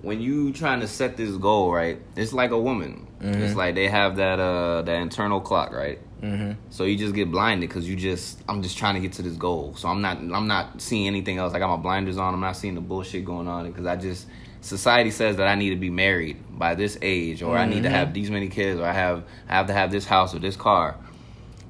[0.02, 3.02] when you trying to set this goal right, it's like a woman.
[3.18, 5.98] It's like they have that uh that internal clock, right?
[6.22, 6.52] Mm-hmm.
[6.70, 9.36] So you just get blinded because you just I'm just trying to get to this
[9.36, 9.74] goal.
[9.76, 11.54] So I'm not I'm not seeing anything else.
[11.54, 12.34] I got my blinders on.
[12.34, 14.26] I'm not seeing the bullshit going on because I just
[14.66, 17.90] society says that I need to be married by this age or I need to
[17.90, 20.56] have these many kids or I have I have to have this house or this
[20.56, 20.96] car.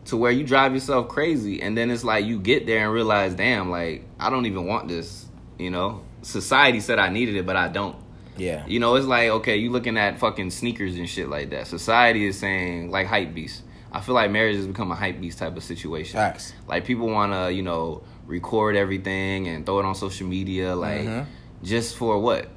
[0.06, 3.34] To where you drive yourself crazy and then it's like you get there and realize,
[3.34, 5.26] damn, like I don't even want this.
[5.58, 7.96] You know, society said I needed it, but I don't.
[8.36, 8.64] Yeah.
[8.66, 11.66] You know, it's like okay, you looking at fucking sneakers and shit like that.
[11.66, 13.62] Society is saying like hype beast.
[13.92, 16.18] I feel like marriage has become a hype beast type of situation.
[16.18, 16.52] Facts.
[16.68, 21.02] Like people want to, you know, record everything and throw it on social media, like
[21.06, 21.26] Mhm.
[21.62, 22.48] just for what?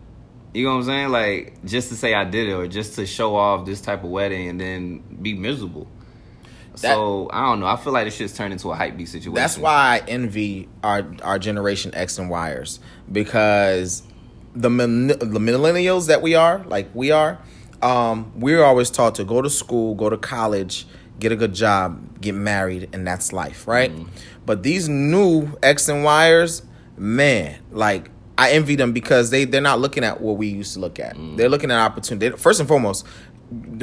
[0.54, 1.10] You know what I'm saying?
[1.10, 4.10] Like just to say I did it, or just to show off this type of
[4.10, 5.88] wedding and then be miserable.
[6.76, 7.68] so I don't know.
[7.68, 9.36] I feel like this shit's turned into a hype beast situation.
[9.36, 12.80] That's why I envy our our generation X and Yers
[13.12, 14.04] because
[14.56, 17.38] the the millennials that we are, like we are,
[17.82, 20.88] um, we're always taught to go to school, go to college,
[21.20, 23.92] get a good job, get married, and that's life, right?
[24.46, 26.64] But these new X and Yers,
[26.98, 30.80] man, like I envy them because they they're not looking at what we used to
[30.80, 31.18] look at.
[31.36, 32.38] They're looking at opportunity.
[32.38, 33.06] First and foremost,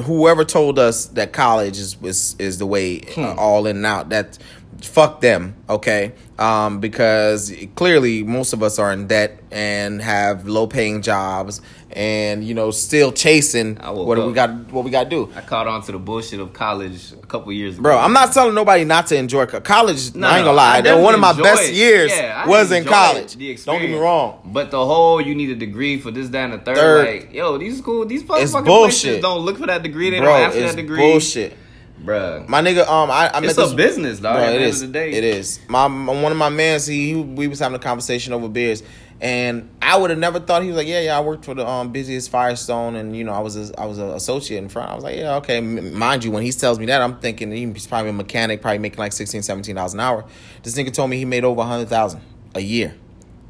[0.05, 4.09] whoever told us that college is is, is the way uh, all in and out
[4.09, 4.39] that
[4.83, 10.67] fuck them okay um, because clearly most of us are in debt and have low
[10.67, 11.61] paying jobs
[11.97, 15.33] and you know still chasing what do we got what we got to do.
[15.35, 17.85] I caught on to the bullshit of college a couple years ago.
[17.85, 20.15] Bro, I'm not telling nobody not to enjoy college.
[20.15, 21.03] No, I ain't gonna lie.
[21.03, 23.33] One of my best years yeah, was in college.
[23.65, 24.43] Don't get me wrong.
[24.45, 26.77] But the whole you need a degree for this, that, and the third.
[26.77, 27.07] Third.
[27.07, 29.03] Like, yo, these school, these motherfucking bullshit.
[29.03, 30.11] places don't look for that degree.
[30.11, 30.99] They Bro, don't ask for that degree.
[30.99, 31.57] bullshit.
[32.05, 32.47] Bruh.
[32.49, 34.37] My nigga, um, I, I met It's this a business, dog.
[34.37, 34.83] Bro, it is.
[34.83, 35.13] of the day.
[35.13, 35.61] It is.
[35.69, 38.83] My, my one of my mans, he, he we was having a conversation over beers,
[39.21, 41.67] and I would have never thought he was like, yeah, yeah, I worked for the
[41.67, 44.91] um busiest Firestone, and you know, I was a, I was an associate in front.
[44.91, 45.61] I was like, yeah, okay.
[45.61, 48.99] Mind you, when he tells me that, I'm thinking he's probably a mechanic, probably making
[48.99, 49.43] like 16
[49.75, 50.25] dollars an hour.
[50.63, 52.21] This nigga told me he made over a hundred thousand
[52.55, 52.95] a year.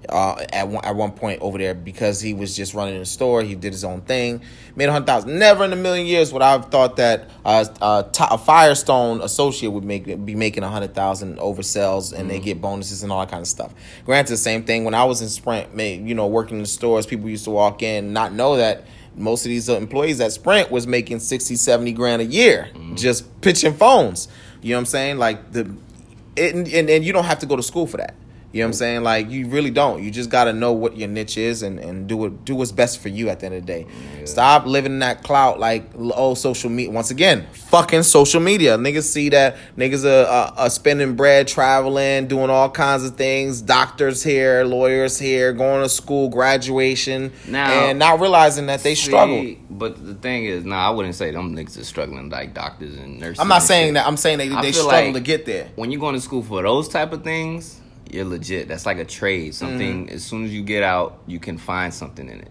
[0.09, 3.43] Uh, at one at one point over there because he was just running the store,
[3.43, 4.43] he did his own thing,
[4.75, 5.39] made a hundred thousand.
[5.39, 9.85] Never in a million years would I have thought that uh, a, Firestone associate would
[9.85, 13.31] make be making a hundred thousand over sales and they get bonuses and all that
[13.31, 13.73] kind of stuff.
[14.05, 16.69] Granted, the same thing when I was in Sprint, made, you know, working in the
[16.69, 18.85] stores, people used to walk in not know that
[19.17, 23.75] most of these employees at Sprint was making 60, 70 grand a year just pitching
[23.75, 24.29] phones.
[24.63, 25.19] You know what I'm saying?
[25.19, 25.75] Like the
[26.37, 28.15] it, and, and, and you don't have to go to school for that.
[28.53, 29.03] You know what I'm saying?
[29.03, 30.03] Like you really don't.
[30.03, 33.01] You just gotta know what your niche is and, and do it do what's best
[33.01, 33.87] for you at the end of the day.
[34.25, 36.91] Stop living in that clout like oh social media.
[36.91, 38.79] Once again, fucking social media.
[38.79, 43.61] Niggas see that niggas are, are, are spending bread, traveling, doing all kinds of things.
[43.61, 49.07] Doctors here, lawyers here, going to school, graduation, Now- and not realizing that they See,
[49.09, 49.57] struggled.
[49.69, 53.21] But the thing is, nah, I wouldn't say them niggas are struggling like doctors and
[53.21, 53.39] nurses.
[53.39, 53.95] I'm not saying shit.
[53.95, 54.07] that.
[54.07, 55.69] I'm saying they I they struggle like to get there.
[55.77, 57.81] When you're going to school for those type of things,
[58.11, 58.69] you're legit.
[58.69, 59.55] That's like a trade.
[59.55, 60.13] Something mm.
[60.13, 62.51] as soon as you get out, you can find something in it.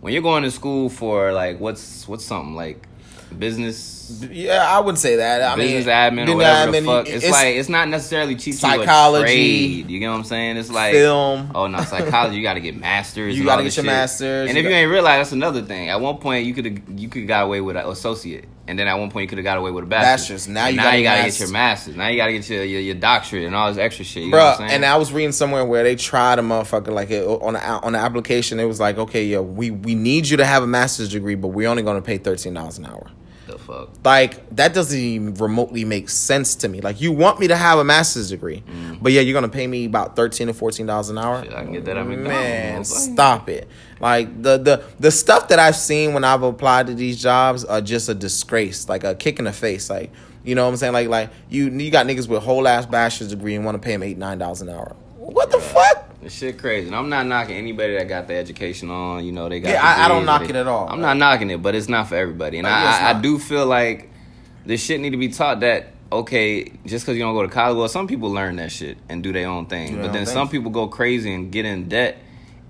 [0.00, 2.88] When you're going to school for like what's what's something like
[3.38, 5.42] business Yeah, I wouldn't say that.
[5.42, 7.08] I business mean, admin or whatever admin, the fuck.
[7.08, 9.88] It's, like it's not necessarily teaching Psychology, you a.
[9.88, 10.56] You get what I'm saying?
[10.56, 11.50] It's like film.
[11.54, 12.36] Oh no, psychology.
[12.36, 13.38] You got to get masters.
[13.42, 13.92] You gotta get your shit.
[13.92, 15.88] masters, And you if you ain't realize, that's another thing.
[15.88, 18.86] At one point, you could have you could got away with an associate, and then
[18.86, 20.46] at one point you could have got away with a bachelor's.
[20.46, 20.48] Bachelor's.
[20.48, 21.96] Now you now gotta you gotta get your masters.
[21.96, 24.24] Now you gotta get your your, your doctorate and all this extra shit.
[24.24, 24.70] You know what I'm saying?
[24.70, 27.92] and I was reading somewhere where they tried a motherfucker like it, on the on
[27.92, 28.60] the application.
[28.60, 31.48] It was like, okay, yo, we we need you to have a master's degree, but
[31.48, 33.10] we're only going to pay thirteen dollars an hour.
[33.46, 33.90] The fuck.
[34.04, 36.80] Like that doesn't even remotely make sense to me.
[36.80, 38.62] Like you want me to have a master's degree,
[39.00, 41.40] but yeah, you're gonna pay me about thirteen to fourteen dollars an hour.
[41.40, 41.44] Mm.
[41.44, 43.68] Shit, I can get that at McDonald's, Man, stop it!
[44.00, 47.80] Like the the the stuff that I've seen when I've applied to these jobs are
[47.80, 49.88] just a disgrace, like a kick in the face.
[49.90, 50.12] Like
[50.44, 50.92] you know what I'm saying?
[50.92, 53.92] Like like you you got niggas with whole ass bachelor's degree and want to pay
[53.92, 54.96] them eight nine dollars an hour.
[55.16, 56.11] What the fuck?
[56.22, 56.86] This shit crazy.
[56.86, 59.24] And I'm not knocking anybody that got the education on.
[59.24, 59.70] You know, they got.
[59.70, 60.88] Yeah, I- I don't knock they- it at all.
[60.88, 62.58] I'm not knocking it, but it's not for everybody.
[62.58, 64.10] And I, I, I do feel like
[64.64, 67.76] this shit need to be taught that okay, just because you don't go to college,
[67.76, 70.48] well, some people learn that shit and do their own thing, their but then some
[70.48, 72.18] people go crazy and get in debt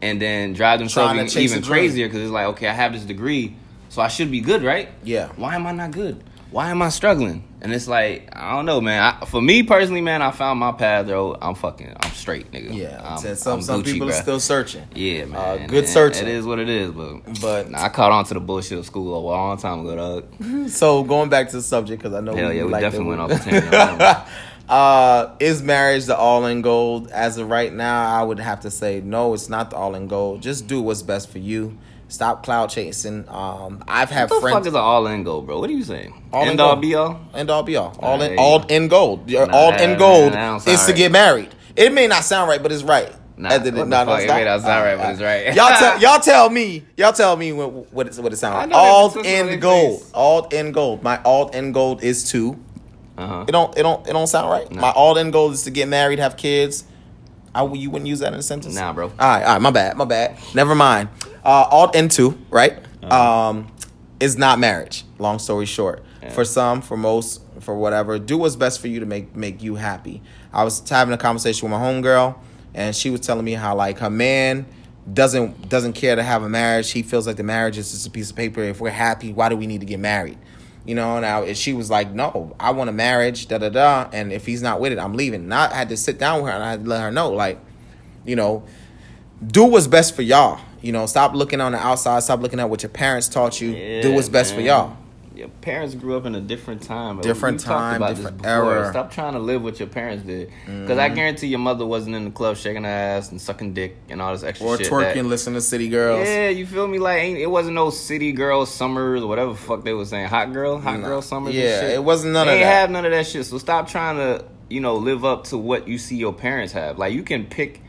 [0.00, 3.56] and then drive themselves even, even crazier because it's like okay, I have this degree,
[3.88, 4.88] so I should be good, right?
[5.04, 5.28] Yeah.
[5.36, 6.22] Why am I not good?
[6.50, 7.44] Why am I struggling?
[7.62, 9.00] And it's like I don't know, man.
[9.22, 11.06] I, for me personally, man, I found my path.
[11.06, 12.74] Though I'm fucking, I'm straight, nigga.
[12.74, 14.82] Yeah, I'm, some I'm some Gucci, people are still searching.
[14.96, 15.36] Yeah, man.
[15.36, 16.26] Uh, good and searching.
[16.26, 18.86] It is what it is, but But- nah, I caught on to the bullshit of
[18.86, 20.68] school a long time ago, dog.
[20.70, 23.20] So going back to the subject because I know Hell yeah, we like definitely went
[23.22, 23.72] off the tangent
[24.68, 27.10] uh, is marriage the all in gold?
[27.10, 29.34] As of right now, I would have to say no.
[29.34, 30.42] It's not the all in gold.
[30.42, 31.78] Just do what's best for you.
[32.12, 33.24] Stop cloud chasing.
[33.28, 34.54] Um, I've had What the friends.
[34.58, 35.58] fuck is an all in goal, bro?
[35.58, 36.12] What are you saying?
[36.30, 37.18] All in End all be all?
[37.34, 37.96] End all be all.
[38.00, 39.30] All Nah, in all in gold.
[39.30, 41.48] Your Nah, all in gold don't is to get married.
[41.74, 43.10] It may not sound right, but it's right.
[43.38, 44.20] Nah, the- what the no, no, fuck?
[44.20, 45.54] it's It may not sound right, but it's right.
[45.54, 46.84] y'all tell y'all tell me.
[46.98, 48.74] Y'all tell me what what it, what it sound I like.
[48.74, 50.00] All put some on in gold.
[50.02, 50.10] face.
[50.12, 51.02] All in gold.
[51.02, 52.58] My all in gold is to.
[53.16, 53.46] Uh-huh.
[53.48, 53.76] It don't.
[53.78, 54.06] It don't.
[54.06, 54.70] It don't sound right.
[54.70, 56.84] My all in goal is to get married, have kids.
[57.54, 58.74] I you wouldn't use that in a sentence.
[58.74, 59.06] Nah, bro.
[59.06, 59.42] All right.
[59.44, 59.60] All right.
[59.62, 59.96] My bad.
[59.96, 60.38] My bad.
[60.54, 61.08] Never mind.
[61.44, 62.78] Uh, alt into right.
[63.02, 63.48] Uh-huh.
[63.50, 63.72] Um,
[64.20, 65.04] is not marriage.
[65.18, 66.30] Long story short, Yeah.
[66.30, 69.74] for some, for most, for whatever, do what's best for you to make make you
[69.74, 70.22] happy.
[70.52, 72.36] I was having a conversation with my homegirl,
[72.74, 74.66] and she was telling me how like her man
[75.12, 76.92] doesn't doesn't care to have a marriage.
[76.92, 78.62] He feels like the marriage is just a piece of paper.
[78.62, 80.38] If we're happy, why do we need to get married?
[80.84, 84.08] You know, now and she was like, "No, I want a marriage." Da da da.
[84.12, 85.42] And if he's not with it, I'm leaving.
[85.42, 87.30] And I had to sit down with her and I had to let her know,
[87.30, 87.60] like,
[88.24, 88.64] you know,
[89.46, 90.60] do what's best for y'all.
[90.80, 92.22] You know, stop looking on the outside.
[92.24, 93.72] Stop looking at what your parents taught you.
[94.02, 94.96] do what's best for y'all.
[95.42, 97.20] Your parents grew up in a different time.
[97.20, 98.74] Different We time, about this different before.
[98.76, 98.90] era.
[98.92, 100.50] Stop trying to live what your parents did.
[100.64, 101.00] Because Mm-hmm.
[101.00, 104.22] I guarantee your mother wasn't in the club shaking her ass and sucking dick and
[104.22, 104.86] all this extra Or shit.
[104.86, 106.28] twerking, that- listen to City Girls.
[106.28, 107.00] Yeah, you feel me?
[107.00, 110.28] Like ain't, it wasn't no city Girls summers or whatever the fuck they was saying.
[110.28, 111.56] Hot girl, hot girl summers.
[111.56, 112.72] Yeah, it wasn't none they of that.
[112.72, 113.44] have none of that shit.
[113.44, 116.98] So stop trying to you know live up to what you see your parents have.
[116.98, 117.80] Like you can pick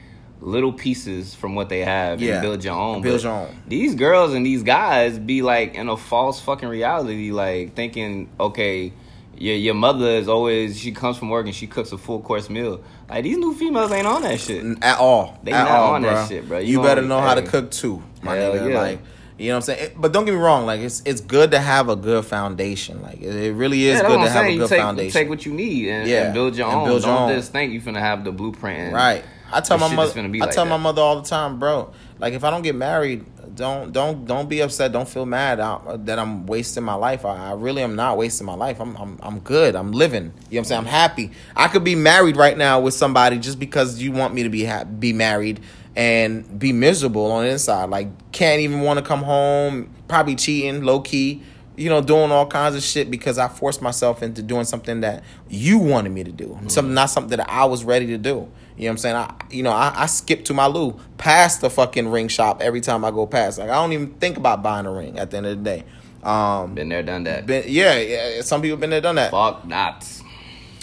[0.46, 2.34] little pieces from what they have Yeah.
[2.34, 3.02] and build your own.
[3.02, 3.56] Build But your own.
[3.68, 8.92] These girls and these guys be like in a false fucking reality, like thinking, okay,
[9.38, 12.50] your your mother is always she comes from work and she cooks a full course
[12.50, 12.82] meal.
[13.10, 14.64] Like these new females ain't on that shit.
[14.84, 15.40] at all.
[15.44, 16.60] They at not all, on that shit, bro.
[16.60, 18.70] You, You better on- know how to cook too, my Hell nigga.
[18.72, 18.78] yeah.
[18.82, 19.00] Like,
[19.38, 19.84] you know what I'm saying?
[19.86, 20.66] It- but don't get me wrong.
[20.66, 23.02] Like, it's it's good to have a good foundation.
[23.02, 24.56] Like, it, it really is Yeah, good to have saying.
[24.56, 25.12] a good take, foundation.
[25.14, 26.86] take what you need and, Yeah, and build your and own.
[26.86, 27.36] build your Don't own.
[27.38, 28.94] just think you finna have the blueprint.
[28.94, 29.24] Right.
[29.54, 30.20] I tell This my mother.
[30.20, 31.92] I like tell my mother all the time, bro.
[32.20, 33.26] Like if I don't get married,
[33.56, 34.92] don't don't don't be upset.
[34.92, 37.26] Don't feel mad out, uh, that I'm wasting my life.
[37.26, 38.80] I, I really am not wasting my life.
[38.80, 39.76] I'm I'm I'm good.
[39.76, 40.24] I'm living.
[40.24, 40.80] You know what I'm saying?
[40.80, 41.32] I'm happy.
[41.56, 44.66] I could be married right now with somebody just because you want me to be
[44.66, 45.60] ha- be married
[45.96, 47.90] and be miserable on the inside.
[47.90, 49.94] Like can't even want to come home.
[50.08, 51.44] Probably cheating, low key.
[51.76, 55.24] You know, doing all kinds of shit because I forced myself into doing something that
[55.50, 56.60] you wanted me to do.
[56.68, 58.52] Something not something that I was ready to do.
[58.84, 59.16] You know what I'm saying?
[59.16, 62.82] I you know, I, I skip to my loo past the fucking ring shop every
[62.82, 63.58] time I go past.
[63.58, 65.86] Like I don't even think about buying a ring at the end of the day.
[66.22, 67.46] Um Been there, done that.
[67.46, 69.32] been, yeah, yeah, some people been there done that.
[69.32, 70.06] Fuck not.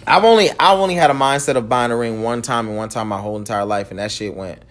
[0.07, 2.89] I've only I've only had a mindset of buying a ring one time and one
[2.89, 4.63] time my whole entire life, and that shit went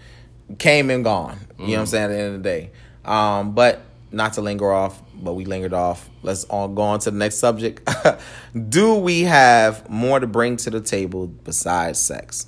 [0.58, 1.38] came and gone.
[1.56, 2.04] You know what I'm saying?
[2.06, 2.70] At the end of the day,
[3.04, 6.10] um, but not to linger off, but we lingered off.
[6.24, 7.88] Let's all go on to the next subject.
[8.68, 12.46] Do we have more to bring to the table besides sex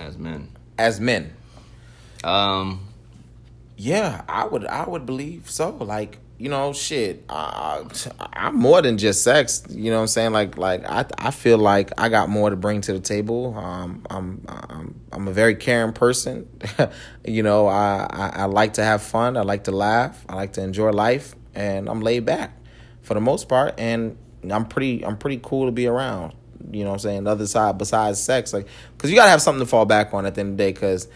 [0.00, 0.48] As men.
[0.78, 1.32] as men?
[2.24, 2.88] Um,
[3.76, 4.66] Yeah, I would.
[4.66, 5.70] I would believe so.
[5.70, 7.22] Like you know, shit.
[7.28, 7.84] Uh,
[8.32, 9.62] I'm more than just sex.
[9.68, 10.32] You know what I'm saying?
[10.32, 13.54] Like, like I, I feel like I got more to bring to the table.
[13.58, 16.48] Um, I'm, I'm, I'm a very caring person.
[17.26, 19.36] you know, I, I, I like to have fun.
[19.36, 20.24] I like to laugh.
[20.30, 22.56] I like to enjoy life, and I'm laid back
[23.02, 23.74] for the most part.
[23.78, 24.16] And
[24.50, 26.32] I'm pretty, I'm pretty cool to be around.
[26.70, 27.24] You know what I'm saying?
[27.24, 28.66] The other side, besides sex, like,
[28.98, 30.72] cause you gotta have something to fall back on at the end of the day.
[30.72, 31.08] Cause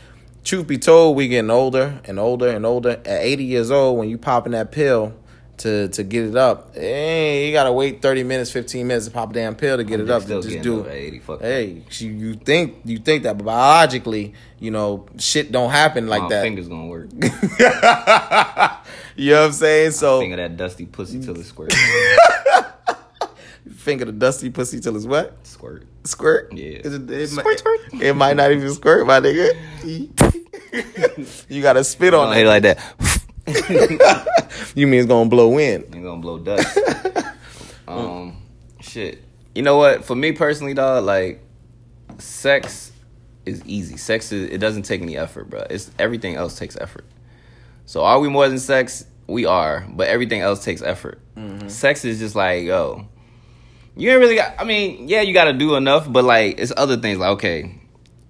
[0.45, 2.91] truth be told, we getting older and older and older.
[3.05, 5.15] At 80 years old, when you popping that pill
[5.59, 9.31] to to get it up, hey, you gotta wait 30 minutes, 15 minutes to pop
[9.31, 10.25] a damn pill to get it up.
[10.25, 11.41] to just do over 80, fuck.
[11.41, 16.23] Hey, you, you think you think that, but biologically, you know, shit don't happen like
[16.23, 16.43] my that.
[16.43, 17.09] finger's gonna work.
[19.17, 19.93] you know what I'm saying?
[19.93, 21.73] So Finger that dusty pussy till it squirt.
[23.85, 25.33] finger the dusty pussy till it's wet.
[25.45, 25.85] squirt.
[26.05, 26.53] Squirt.
[26.53, 26.79] Yeah.
[26.85, 27.81] Is it, it, Squirt, might, squirt.
[28.03, 29.55] it might not even squirt, my nigga.
[31.49, 32.41] you gotta spit on it.
[32.43, 32.81] it like that.
[34.75, 35.83] You mean it's gonna blow in?
[35.83, 36.79] Ain't gonna blow dust.
[37.89, 38.37] um,
[38.81, 39.23] shit.
[39.55, 40.05] You know what?
[40.05, 41.41] For me personally, dog, like,
[42.19, 42.93] sex
[43.45, 43.97] is easy.
[43.97, 45.65] Sex is it doesn't take any effort, bro.
[45.71, 47.05] It's everything else takes effort.
[47.87, 49.05] So are we more than sex?
[49.27, 51.21] We are, but everything else takes effort.
[51.67, 53.07] Sex is just like, yo,
[53.97, 54.55] you ain't really got.
[54.59, 57.19] I mean, yeah, you got to do enough, but like, it's other things.
[57.19, 57.81] Like, okay,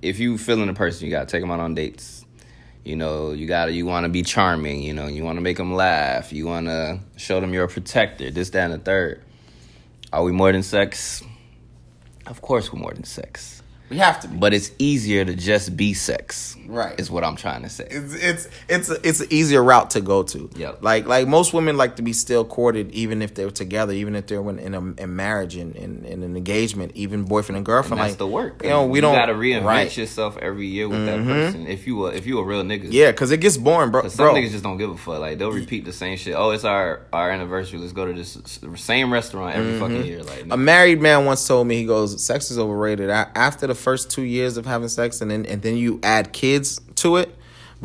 [0.03, 2.25] if you feeling a person, you got to take them out on dates.
[2.85, 4.83] You know, you got to you want to be charming.
[4.83, 6.33] You know, you want to make them laugh.
[6.33, 8.31] You want to show them you're a protector.
[8.31, 9.23] This, that, and the third.
[10.13, 11.23] Are we more than sex?
[12.27, 13.63] Of course, we're more than sex.
[13.91, 14.37] We have to be.
[14.37, 16.57] But it's easier to just be sex.
[16.67, 16.99] Right.
[16.99, 17.87] Is what I'm trying to say.
[17.91, 20.49] It's it's it's a, it's an easier route to go to.
[20.57, 20.73] Yeah.
[20.81, 24.27] Like like most women like to be still courted, even if they're together, even if
[24.27, 28.01] they're in, in a in marriage and in, in an engagement, even boyfriend and girlfriend.
[28.01, 28.63] And that's like the work.
[28.63, 29.97] You know, we don't gotta reinvent right.
[29.97, 31.29] yourself every year with that mm-hmm.
[31.29, 31.67] person.
[31.67, 34.09] If you a, if you a real nigga, Yeah, because it gets boring, bro.
[34.09, 34.35] some bro.
[34.35, 35.21] niggas just don't give a fuck.
[35.21, 36.35] Like they'll repeat the same shit.
[36.35, 37.79] Oh, it's our our anniversary.
[37.79, 38.39] Let's go to this
[38.77, 39.81] same restaurant every mm-hmm.
[39.81, 40.23] fucking year.
[40.23, 43.74] Like A married man once told me he goes, "Sex is overrated." A- After the
[43.75, 47.35] first two years of having sex, and then and then you add kids to it,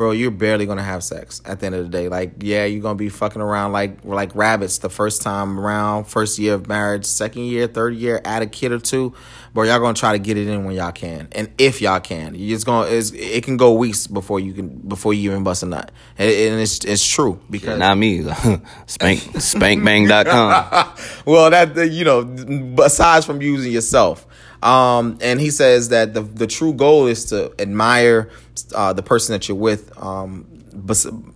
[0.00, 2.08] bro, you're barely gonna have sex at the end of the day.
[2.08, 6.38] Like, yeah, you're gonna be fucking around like like rabbits the first time around, first
[6.38, 9.12] year of marriage, second year, third year, add a kid or two,
[9.52, 9.64] bro.
[9.64, 12.48] Y'all gonna try to get it in when y'all can, and if y'all can, you
[12.54, 15.92] just gonna it can go weeks before you can before you even bust a nut,
[16.16, 18.22] and, and it's it's true because not me.
[18.86, 20.94] Spank spankbang.com.
[21.26, 24.26] well, that you know, besides from using yourself,
[24.62, 28.30] um, and he says that the the true goal is to admire
[28.74, 30.44] uh, the person that you're with, um,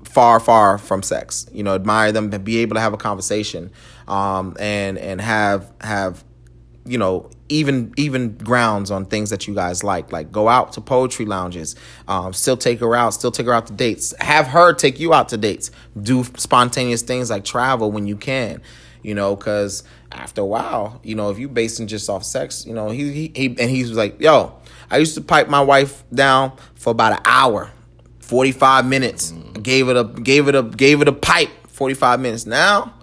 [0.04, 1.46] far far from sex.
[1.52, 3.70] You know, admire them, be able to have a conversation,
[4.08, 6.22] um, and and have have
[6.84, 10.12] you know even even grounds on things that you guys like.
[10.12, 11.76] Like go out to poetry lounges
[12.08, 14.14] um, still take her out still take her out to dates.
[14.20, 15.70] Have her take you out to dates.
[16.00, 18.60] Do spontaneous things like travel when you can
[19.04, 19.84] you know because
[20.14, 23.32] after a while you know if you basing just off sex you know he, he,
[23.34, 24.54] he and he was like yo
[24.90, 27.70] i used to pipe my wife down for about an hour
[28.20, 32.46] 45 minutes I gave it a gave it a gave it a pipe 45 minutes
[32.46, 32.94] now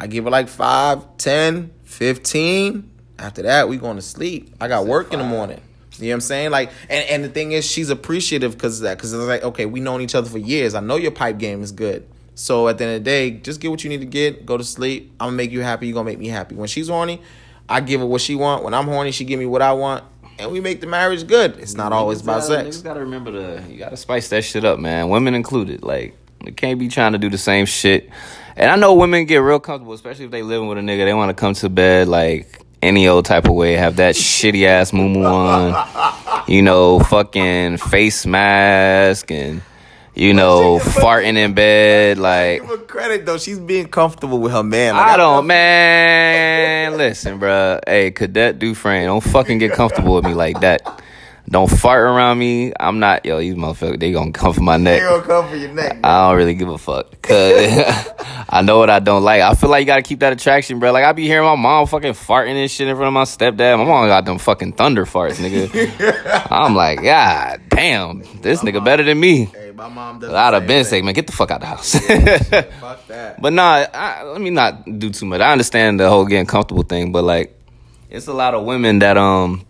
[0.00, 2.90] I give it like 5, 10, 15.
[3.18, 4.54] After that, we going to sleep.
[4.58, 5.60] I got work in the morning.
[5.98, 6.50] You know what I'm saying?
[6.52, 8.96] Like, and, and the thing is, she's appreciative because of that.
[8.96, 10.74] Because it's like, okay, we known each other for years.
[10.74, 12.08] I know your pipe game is good.
[12.34, 14.46] So at the end of the day, just get what you need to get.
[14.46, 15.12] Go to sleep.
[15.20, 15.86] I'm gonna make you happy.
[15.86, 16.54] You gonna make me happy.
[16.54, 17.20] When she's horny,
[17.68, 18.64] I give her what she want.
[18.64, 20.04] When I'm horny, she give me what I want,
[20.38, 21.58] and we make the marriage good.
[21.58, 22.78] It's not always about sex.
[22.78, 25.08] You gotta remember to you gotta spice that shit up, man.
[25.08, 25.82] Women included.
[25.82, 28.10] Like you can't be trying to do the same shit.
[28.56, 31.04] And I know women get real comfortable, especially if they living with a nigga.
[31.04, 34.66] They want to come to bed like any old type of way, have that shitty
[34.66, 39.62] ass moo on, you know, fucking face mask and
[40.20, 42.18] you know farting in bed.
[42.18, 43.38] Like Give her credit though.
[43.38, 44.94] She's being comfortable with her man.
[44.94, 46.98] Like, I don't, man.
[46.98, 47.80] Listen, bruh.
[47.86, 51.02] Hey, Cadet Dufresne, don't fucking get comfortable with me like that.
[51.50, 52.72] Don't fart around me.
[52.78, 55.00] I'm not, yo, these motherfuckers, they gonna come for my neck.
[55.00, 55.98] They gonna come for your neck.
[56.04, 57.20] I don't really give a fuck.
[57.22, 57.34] Cause
[58.48, 59.42] I know what I don't like.
[59.42, 60.92] I feel like you gotta keep that attraction, bro.
[60.92, 63.78] Like I be hearing my mom fucking farting and shit in front of my stepdad.
[63.78, 66.46] My mom got them fucking thunder farts, nigga.
[66.52, 69.46] I'm like, God damn, this nigga better than me.
[69.46, 70.32] Hey, my mom does.
[70.32, 71.94] I'd have been saying, man, get the fuck out the house.
[71.94, 72.26] thing.
[72.80, 73.42] Fuck that.
[73.42, 75.40] But nah, I, let me not do too much.
[75.40, 77.56] I understand the whole getting comfortable thing, but like,
[78.08, 79.66] it's a lot of women that um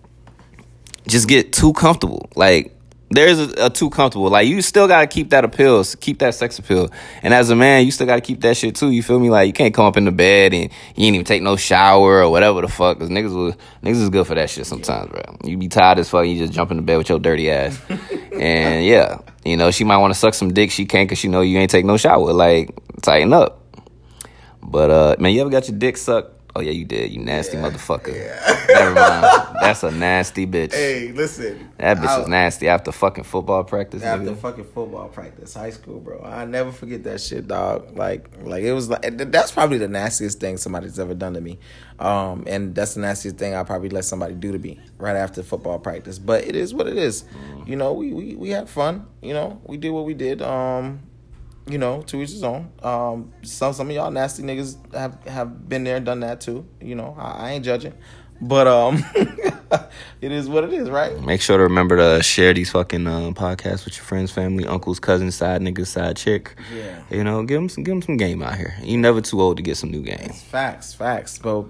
[1.06, 2.28] just get too comfortable.
[2.34, 2.76] Like,
[3.10, 4.30] there's a, a too comfortable.
[4.30, 6.90] Like, you still gotta keep that appeal, keep that sex appeal.
[7.22, 8.90] And as a man, you still gotta keep that shit too.
[8.90, 9.30] You feel me?
[9.30, 12.22] Like, you can't come up in the bed and you ain't even take no shower
[12.22, 13.00] or whatever the fuck.
[13.00, 15.22] Cause niggas will, niggas is good for that shit sometimes, bro.
[15.44, 17.80] You be tired as fuck, you just jump in the bed with your dirty ass.
[18.32, 20.70] and yeah, you know, she might want to suck some dick.
[20.70, 22.32] She can't cause she know you ain't take no shower.
[22.32, 22.70] Like,
[23.02, 23.60] tighten up.
[24.62, 26.39] But uh, man, you ever got your dick sucked?
[26.56, 27.12] Oh yeah, you did.
[27.12, 28.12] You nasty motherfucker.
[28.68, 29.56] Never mind.
[29.60, 30.72] That's a nasty bitch.
[30.72, 31.70] Hey, listen.
[31.78, 34.02] that bitch I- was nasty after fucking football practice.
[34.02, 34.36] After nigga.
[34.36, 36.20] fucking football practice, high school, bro.
[36.24, 37.96] I never forget that shit, dog.
[37.96, 41.58] Like, like it was like that's probably the nastiest thing somebody's ever done to me,
[42.00, 45.44] um, and that's the nastiest thing I probably let somebody do to me right after
[45.44, 46.18] football practice.
[46.18, 47.24] But it is what it is.
[47.66, 49.06] You know, we we we had fun.
[49.22, 50.42] You know, we did what we did.
[50.42, 51.00] Um,
[51.70, 52.70] you know, to each his own.
[52.82, 56.66] Um, some some of y'all nasty niggas have have been there, done that too.
[56.80, 57.94] You know, I, I ain't judging,
[58.40, 59.04] but um,
[60.20, 61.20] it is what it is, right?
[61.20, 64.98] Make sure to remember to share these fucking uh, podcasts with your friends, family, uncles,
[64.98, 66.56] cousins, side niggas, side chick.
[66.74, 67.02] Yeah.
[67.10, 68.74] You know, give them some, give them some game out here.
[68.82, 70.30] You never too old to get some new game.
[70.30, 71.38] Facts, facts.
[71.38, 71.66] But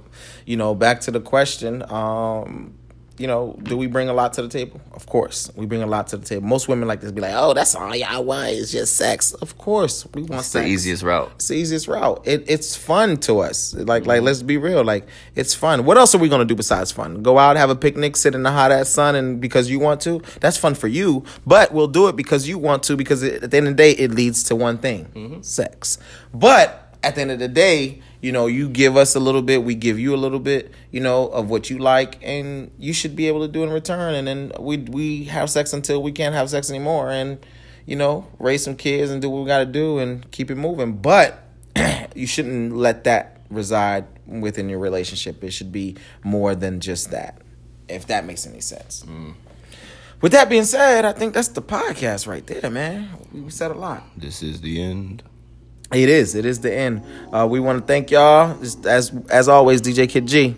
[0.46, 1.82] you know, back to the question.
[1.90, 2.74] Um,
[3.20, 4.80] you know, do we bring a lot to the table?
[4.92, 6.46] Of course, we bring a lot to the table.
[6.46, 9.58] Most women like this be like, "Oh, that's all y'all want is just sex." Of
[9.58, 11.30] course, we want It's the easiest route.
[11.34, 12.22] It's the easiest route.
[12.24, 13.74] It, it's fun to us.
[13.74, 14.82] Like, like let's be real.
[14.82, 15.84] Like, it's fun.
[15.84, 17.22] What else are we gonna do besides fun?
[17.22, 20.00] Go out, have a picnic, sit in the hot ass sun, and because you want
[20.02, 20.22] to.
[20.40, 21.24] That's fun for you.
[21.46, 22.96] But we'll do it because you want to.
[22.96, 25.42] Because it, at the end of the day, it leads to one thing: mm-hmm.
[25.42, 25.98] sex.
[26.32, 29.64] But at the end of the day, you know, you give us a little bit,
[29.64, 33.16] we give you a little bit, you know, of what you like, and you should
[33.16, 34.14] be able to do in return.
[34.14, 37.38] And then we we have sex until we can't have sex anymore, and
[37.86, 40.56] you know, raise some kids and do what we got to do and keep it
[40.56, 40.92] moving.
[40.98, 41.42] But
[42.14, 45.42] you shouldn't let that reside within your relationship.
[45.42, 47.40] It should be more than just that,
[47.88, 49.04] if that makes any sense.
[49.08, 49.34] Mm.
[50.20, 53.08] With that being said, I think that's the podcast right there, man.
[53.32, 54.04] We said a lot.
[54.16, 55.22] This is the end.
[55.92, 56.36] It is.
[56.36, 57.02] It is the end.
[57.32, 58.56] Uh, we want to thank y'all.
[58.60, 60.54] Just As as always, DJ Kid G.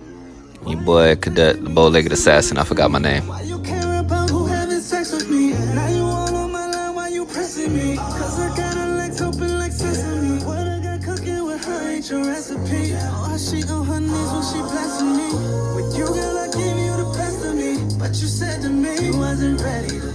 [0.66, 2.59] Your boy, Cadet, the bow-legged assassin.
[2.59, 3.26] I forgot my name.
[3.26, 5.53] Why you care about who having sex with me?
[5.74, 7.97] Now you all on my line, why you pressing me?
[7.97, 10.45] Cause I got her legs open like sesame.
[10.45, 12.93] What I got cooking with her ain't your recipe.
[12.95, 15.28] Oh, she on her knees when she blessing me.
[15.74, 17.99] With you, girl, I give you the best of me.
[17.99, 20.11] But you said to me you wasn't ready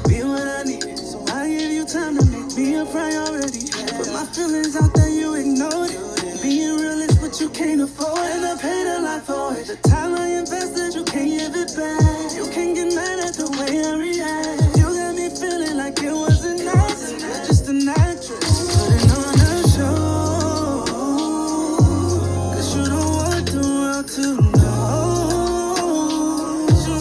[2.58, 3.70] be a priority.
[3.98, 6.42] but my feelings out there, you ignored it.
[6.42, 9.68] Being real is what you can't afford, and I paid a lot for it.
[9.68, 12.34] The time I invested, you can't give it back.
[12.36, 14.57] You can't get mad at the way I react.